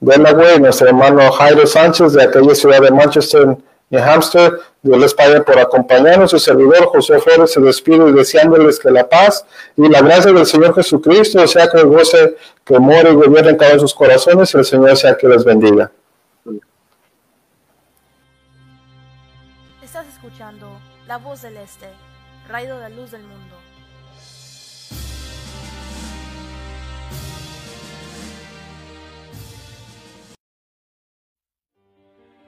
Delaware, 0.00 0.60
nuestro 0.60 0.88
hermano 0.88 1.30
Jairo 1.32 1.66
Sánchez 1.66 2.12
de 2.12 2.22
aquella 2.22 2.54
ciudad 2.54 2.80
de 2.82 2.90
Manchester, 2.90 3.56
New 3.88 4.02
Hampshire. 4.02 4.58
Dios 4.82 4.98
les 4.98 5.14
pague 5.14 5.40
por 5.40 5.58
acompañarnos. 5.58 6.30
Su 6.30 6.38
servidor 6.38 6.86
José 6.86 7.18
Flores 7.18 7.52
se 7.52 7.60
despide 7.60 8.12
deseándoles 8.12 8.78
que 8.78 8.90
la 8.90 9.08
paz 9.08 9.44
y 9.76 9.88
la 9.88 10.00
gracia 10.00 10.32
del 10.32 10.46
Señor 10.46 10.74
Jesucristo 10.74 11.46
sea 11.46 11.68
con 11.70 11.80
el 11.80 11.86
goce 11.86 12.36
que 12.64 12.78
muere 12.78 13.10
y 13.10 13.14
gobierna 13.14 13.50
en 13.50 13.56
cada 13.56 13.78
sus 13.78 13.94
corazones 13.94 14.52
y 14.54 14.58
el 14.58 14.64
Señor 14.64 14.96
sea 14.96 15.16
que 15.16 15.28
les 15.28 15.44
bendiga. 15.44 15.90
Estás 19.82 20.06
escuchando 20.08 20.66
La 21.06 21.16
Voz 21.18 21.42
del 21.42 21.56
Este, 21.56 21.86
rayo 22.48 22.78
de 22.78 22.90
luz 22.90 23.10
del 23.10 23.22
mundo. 23.22 23.56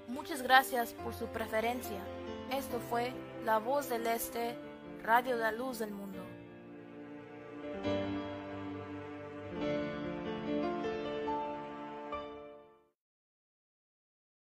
Muchas 0.08 0.42
gracias 0.42 0.92
por 0.92 1.14
su 1.14 1.26
preferencia. 1.26 2.00
Esto 2.52 2.80
fue 2.80 3.12
La 3.44 3.58
Voz 3.58 3.88
del 3.88 4.06
Este, 4.06 4.56
Radio 5.02 5.36
de 5.36 5.42
la 5.42 5.52
Luz 5.52 5.78
del 5.78 5.90
Mundo. 5.90 6.18